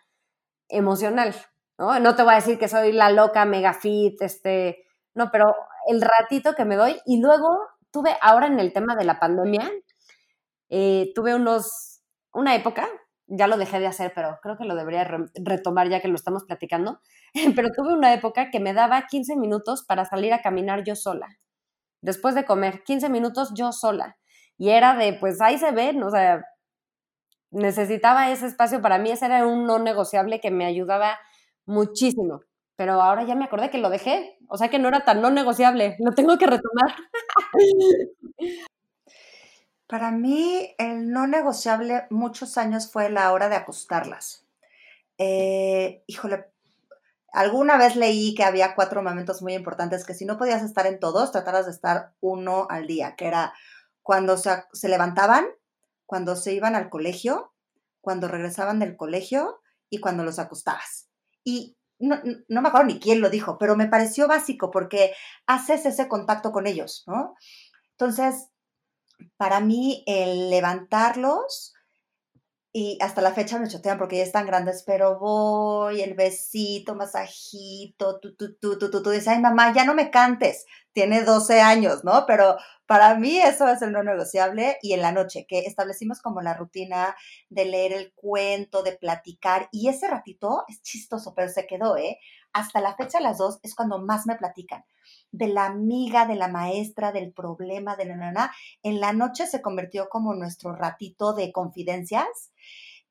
[0.70, 1.36] emocional,
[1.78, 2.00] ¿no?
[2.00, 5.56] No te voy a decir que soy la loca mega fit, este, no, pero
[5.88, 7.60] el ratito que me doy y luego
[7.92, 9.70] tuve ahora en el tema de la pandemia,
[10.70, 12.02] eh, tuve unos,
[12.34, 12.88] una época
[13.34, 16.44] ya lo dejé de hacer, pero creo que lo debería retomar ya que lo estamos
[16.44, 17.00] platicando.
[17.56, 21.28] pero tuve una época que me daba 15 minutos para salir a caminar yo sola.
[22.02, 24.18] Después de comer, 15 minutos yo sola.
[24.58, 26.44] Y era de, pues ahí se ven, o sea,
[27.52, 31.20] necesitaba ese espacio para mí, ese era un no negociable que me ayudaba
[31.66, 32.42] muchísimo.
[32.76, 35.30] Pero ahora ya me acordé que lo dejé, o sea que no era tan no
[35.30, 36.96] negociable, lo tengo que retomar.
[39.88, 44.48] Para mí, el no negociable muchos años fue la hora de acostarlas.
[45.18, 46.46] Eh, híjole,
[47.34, 51.00] alguna vez leí que había cuatro momentos muy importantes que si no podías estar en
[51.00, 53.54] todos, trataras de estar uno al día, que era
[54.02, 55.46] cuando se, levantaban,
[56.12, 57.54] cuando se iban al colegio,
[58.02, 61.08] cuando regresaban del colegio y cuando los acostabas.
[61.46, 65.14] Y no, no, me acuerdo ni quién lo dijo, pero me pareció básico porque
[65.48, 67.36] haces ese contacto con ellos, ¿no?
[67.92, 68.50] Entonces,
[69.38, 71.76] para mí el levantarlos,
[72.74, 78.20] y hasta la fecha me chotean porque ya están grandes, pero voy, el besito, masajito,
[78.20, 81.60] tú, tú, tú, tú, tú, tú, dices, ay mamá, ya no me cantes, tiene 12
[81.62, 82.26] años, ¿no?
[82.26, 82.56] Pero
[82.86, 86.54] para mí eso es el no negociable y en la noche, que establecimos como la
[86.54, 87.16] rutina
[87.50, 92.20] de leer el cuento, de platicar, y ese ratito es chistoso, pero se quedó, ¿eh?
[92.54, 94.86] Hasta la fecha las dos es cuando más me platican
[95.32, 98.52] de la amiga, de la maestra, del problema, de la nana,
[98.84, 102.51] en la noche se convirtió como nuestro ratito de confidencias.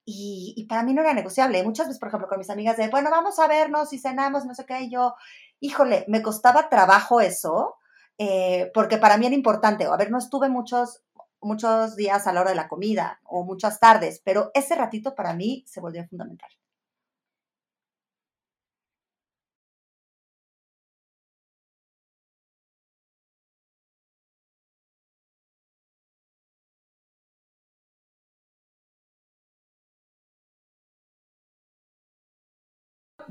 [0.04, 1.62] Y, para mí no era negociable.
[1.62, 4.54] Muchas veces, por ejemplo, con mis amigas de, bueno, vamos a vernos y cenamos, no
[4.54, 5.14] sé qué, y yo,
[5.60, 7.76] híjole, me costaba trabajo eso,
[8.18, 9.84] eh, porque para mí era importante.
[9.84, 11.02] A ver, no estuve muchos,
[11.40, 15.34] muchos días a la hora de la comida o muchas tardes, pero ese ratito para
[15.34, 16.50] mí se volvió fundamental.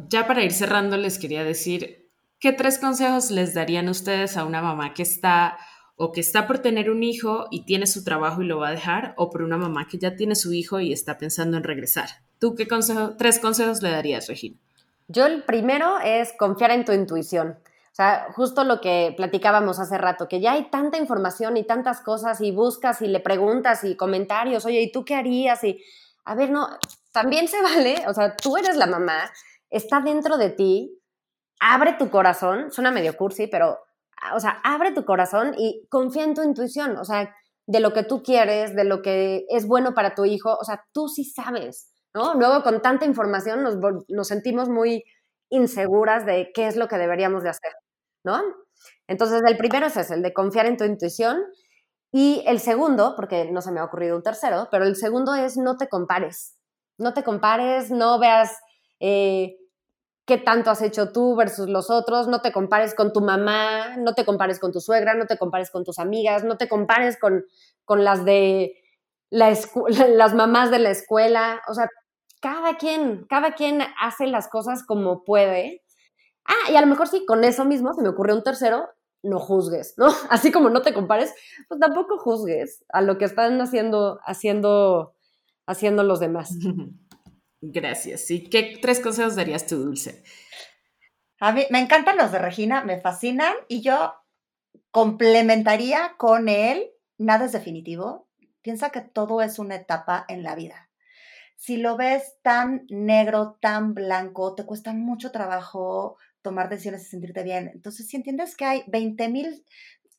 [0.08, 4.62] Ya para ir cerrando, les quería decir, ¿qué tres consejos les darían ustedes a una
[4.62, 5.58] mamá que está
[5.96, 8.72] o que está por tener un hijo y tiene su trabajo y lo va a
[8.72, 12.08] dejar, o por una mamá que ya tiene su hijo y está pensando en regresar?
[12.40, 14.56] ¿Tú qué consejo, tres consejos le darías, Regina?
[15.10, 17.58] Yo el primero es confiar en tu intuición.
[17.92, 22.00] O sea, justo lo que platicábamos hace rato, que ya hay tanta información y tantas
[22.00, 25.62] cosas y buscas y le preguntas y comentarios, oye, ¿y tú qué harías?
[25.66, 25.84] Y,
[26.24, 26.70] a ver, no,
[27.12, 29.30] también se vale, o sea, tú eres la mamá,
[29.70, 31.00] está dentro de ti,
[31.60, 33.78] abre tu corazón, suena medio cursi, pero,
[34.34, 37.34] o sea, abre tu corazón y confía en tu intuición, o sea,
[37.68, 40.84] de lo que tú quieres, de lo que es bueno para tu hijo, o sea,
[40.92, 42.34] tú sí sabes, ¿no?
[42.34, 45.04] Luego con tanta información nos, nos sentimos muy
[45.50, 47.72] inseguras de qué es lo que deberíamos de hacer,
[48.24, 48.42] ¿no?
[49.08, 51.44] Entonces, el primero es ese, el de confiar en tu intuición.
[52.12, 55.58] Y el segundo, porque no se me ha ocurrido un tercero, pero el segundo es
[55.58, 56.56] no te compares.
[56.98, 58.58] No te compares, no veas
[59.00, 59.58] eh,
[60.30, 64.14] qué tanto has hecho tú versus los otros, no te compares con tu mamá, no
[64.14, 67.46] te compares con tu suegra, no te compares con tus amigas, no te compares con,
[67.84, 68.76] con las de
[69.32, 69.50] la
[70.10, 71.64] las mamás de la escuela.
[71.68, 71.90] O sea,
[72.42, 75.84] cada quien, cada quien hace las cosas como puede.
[76.46, 78.88] Ah, y a lo mejor sí, con eso mismo se me ocurrió un tercero,
[79.24, 80.10] no juzgues, ¿no?
[80.30, 81.34] Así como no te compares,
[81.68, 85.16] pues tampoco juzgues a lo que están haciendo, haciendo,
[85.66, 86.52] haciendo los demás.
[87.62, 88.30] Gracias.
[88.32, 90.24] ¿Y qué tres consejos darías tú, Dulce?
[91.40, 94.14] A mí me encantan los de Regina, me fascinan y yo
[94.92, 98.28] complementaría con él, nada es definitivo,
[98.62, 100.90] piensa que todo es una etapa en la vida
[101.60, 107.44] si lo ves tan negro, tan blanco, te cuesta mucho trabajo tomar decisiones y sentirte
[107.44, 107.70] bien.
[107.74, 109.66] Entonces, si entiendes que hay 20 mil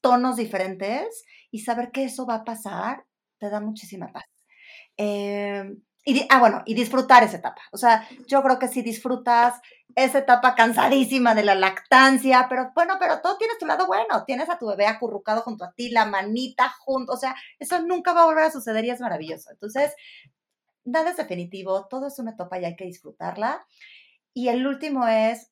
[0.03, 3.07] tonos diferentes y saber que eso va a pasar,
[3.38, 4.24] te da muchísima paz.
[4.99, 7.61] Em, y, ah, bueno, y disfrutar esa etapa.
[7.72, 9.61] O sea, yo creo que si disfrutas
[9.94, 14.24] esa etapa cansadísima de la lactancia, pero bueno, pero todo tiene tu lado bueno.
[14.24, 18.12] Tienes a tu bebé acurrucado junto a ti, la manita junto, o sea, eso nunca
[18.12, 19.51] va a volver a suceder y es maravilloso.
[19.51, 19.94] Entonces,
[20.84, 23.66] nada es definitivo, todo es una etapa y hay que disfrutarla.
[24.34, 25.51] Y el último es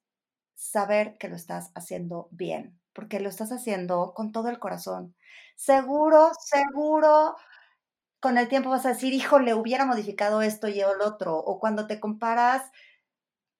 [0.54, 5.14] saber que lo estás haciendo bien, porque lo estás haciendo con todo el corazón.
[5.56, 7.36] Seguro, seguro,
[8.20, 11.60] con el tiempo vas a decir, hijo, le hubiera modificado esto y el otro, o
[11.60, 12.62] cuando te comparas,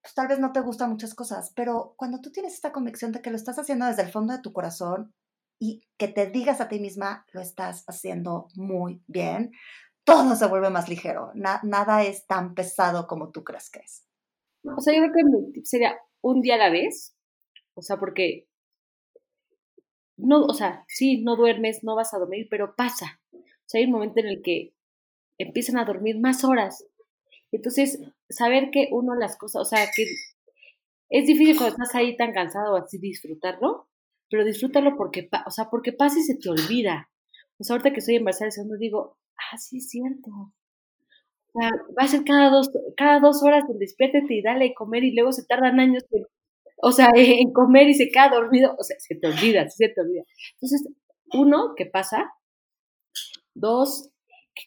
[0.03, 3.23] pues tal vez no te gustan muchas cosas, pero cuando tú tienes esta convicción de
[3.23, 5.15] que lo estás haciendo desde el fondo de tu corazón
[5.61, 9.53] y que te digas a ti misma, lo estás haciendo muy bien,
[10.05, 11.33] todo se vuelve más ligero.
[11.35, 14.05] nada es tan pesado como tú crees que es.
[14.65, 15.13] O sea, yo creo
[15.53, 17.15] que sería un día a la vez.
[17.75, 18.49] O sea, porque
[20.17, 23.21] no, o sea, sí, no duermes, no vas a dormir, pero pasa.
[23.69, 24.73] O sea, hay un momento en el que
[25.37, 26.87] empiezan a dormir más horas.
[27.53, 28.01] Entonces,
[28.31, 30.07] saber que uno las cosas, o sea, que
[31.11, 33.91] es difícil cuando estás ahí tan cansado así disfrutarlo,
[34.31, 37.11] pero disfrútalo porque, o sea, porque pasa y se te olvida.
[37.59, 40.31] O sea, ahorita que estoy embarazada, segundo digo, ah, sí es cierto.
[40.31, 44.75] O sea, va a ser cada dos, cada dos horas donde despiértete y dale a
[44.75, 46.05] comer y luego se tardan años
[46.81, 50.01] o sea, en comer y se queda dormido, o sea, se te olvida, se te
[50.01, 50.23] olvida.
[50.55, 50.89] Entonces,
[51.35, 52.33] uno, ¿qué pasa?
[53.59, 54.11] Dos,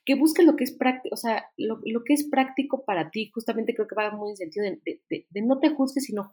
[0.05, 3.73] que, busques lo que es práctico, o sea, lo, que es práctico para ti, justamente
[3.73, 6.31] creo que va muy en sentido de, de, no te juzgues y no,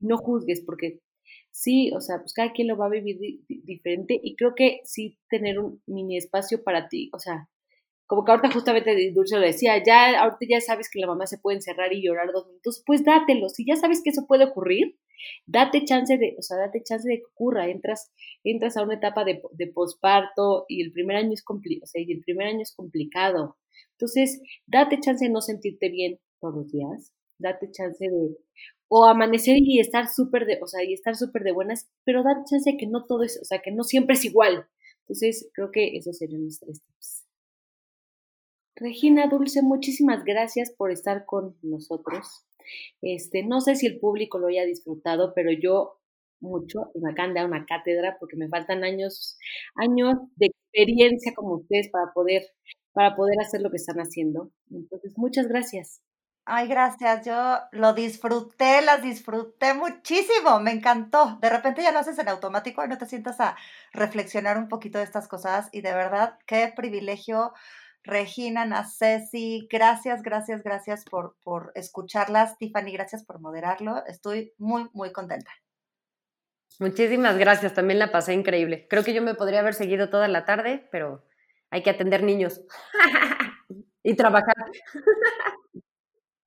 [0.00, 1.00] no juzgues, porque
[1.50, 3.18] sí, o sea, pues cada quien lo va a vivir
[3.48, 4.18] diferente.
[4.22, 7.48] Y creo que sí tener un mini espacio para ti, o sea,
[8.06, 11.38] como que ahorita justamente Dulce lo decía, ya ahorita ya sabes que la mamá se
[11.38, 14.98] puede encerrar y llorar dos minutos, pues dátelo, si ya sabes que eso puede ocurrir,
[15.46, 18.12] date chance de, o sea, date chance de que ocurra, entras,
[18.44, 22.20] entras a una etapa de, de posparto y el primer año es complicado, sea, el
[22.20, 23.56] primer año es complicado.
[23.92, 28.36] Entonces, date chance de no sentirte bien todos los días, date chance de,
[28.88, 32.44] o amanecer y estar súper de, o sea, y estar súper de buenas, pero dar
[32.44, 34.66] chance de que no todo es, o sea, que no siempre es igual.
[35.02, 37.24] Entonces, creo que esos serían los tres tips.
[38.76, 42.44] Regina Dulce, muchísimas gracias por estar con nosotros.
[43.02, 45.98] Este, no sé si el público lo haya disfrutado, pero yo
[46.40, 49.38] mucho y me acaban de dar una cátedra porque me faltan años,
[49.76, 52.42] años de experiencia como ustedes para poder,
[52.92, 54.50] para poder hacer lo que están haciendo.
[54.70, 56.02] Entonces, muchas gracias.
[56.44, 57.24] Ay, gracias.
[57.24, 60.58] Yo lo disfruté, las disfruté muchísimo.
[60.60, 61.38] Me encantó.
[61.40, 63.56] De repente ya lo haces en automático y no te sientas a
[63.92, 65.68] reflexionar un poquito de estas cosas.
[65.72, 67.52] Y de verdad, qué privilegio.
[68.04, 72.58] Regina, Nacesi, gracias, gracias, gracias por, por escucharlas.
[72.58, 74.04] Tiffany, gracias por moderarlo.
[74.06, 75.50] Estoy muy, muy contenta.
[76.78, 78.86] Muchísimas gracias, también la pasé increíble.
[78.88, 81.24] Creo que yo me podría haber seguido toda la tarde, pero
[81.70, 82.62] hay que atender niños
[84.02, 84.54] y trabajar.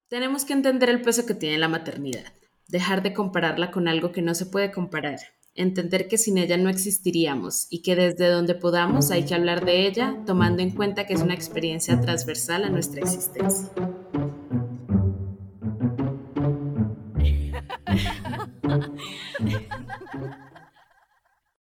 [0.08, 2.34] Tenemos que entender el peso que tiene la maternidad,
[2.68, 5.20] dejar de compararla con algo que no se puede comparar,
[5.56, 9.88] entender que sin ella no existiríamos y que desde donde podamos hay que hablar de
[9.88, 13.70] ella, tomando en cuenta que es una experiencia transversal a nuestra existencia.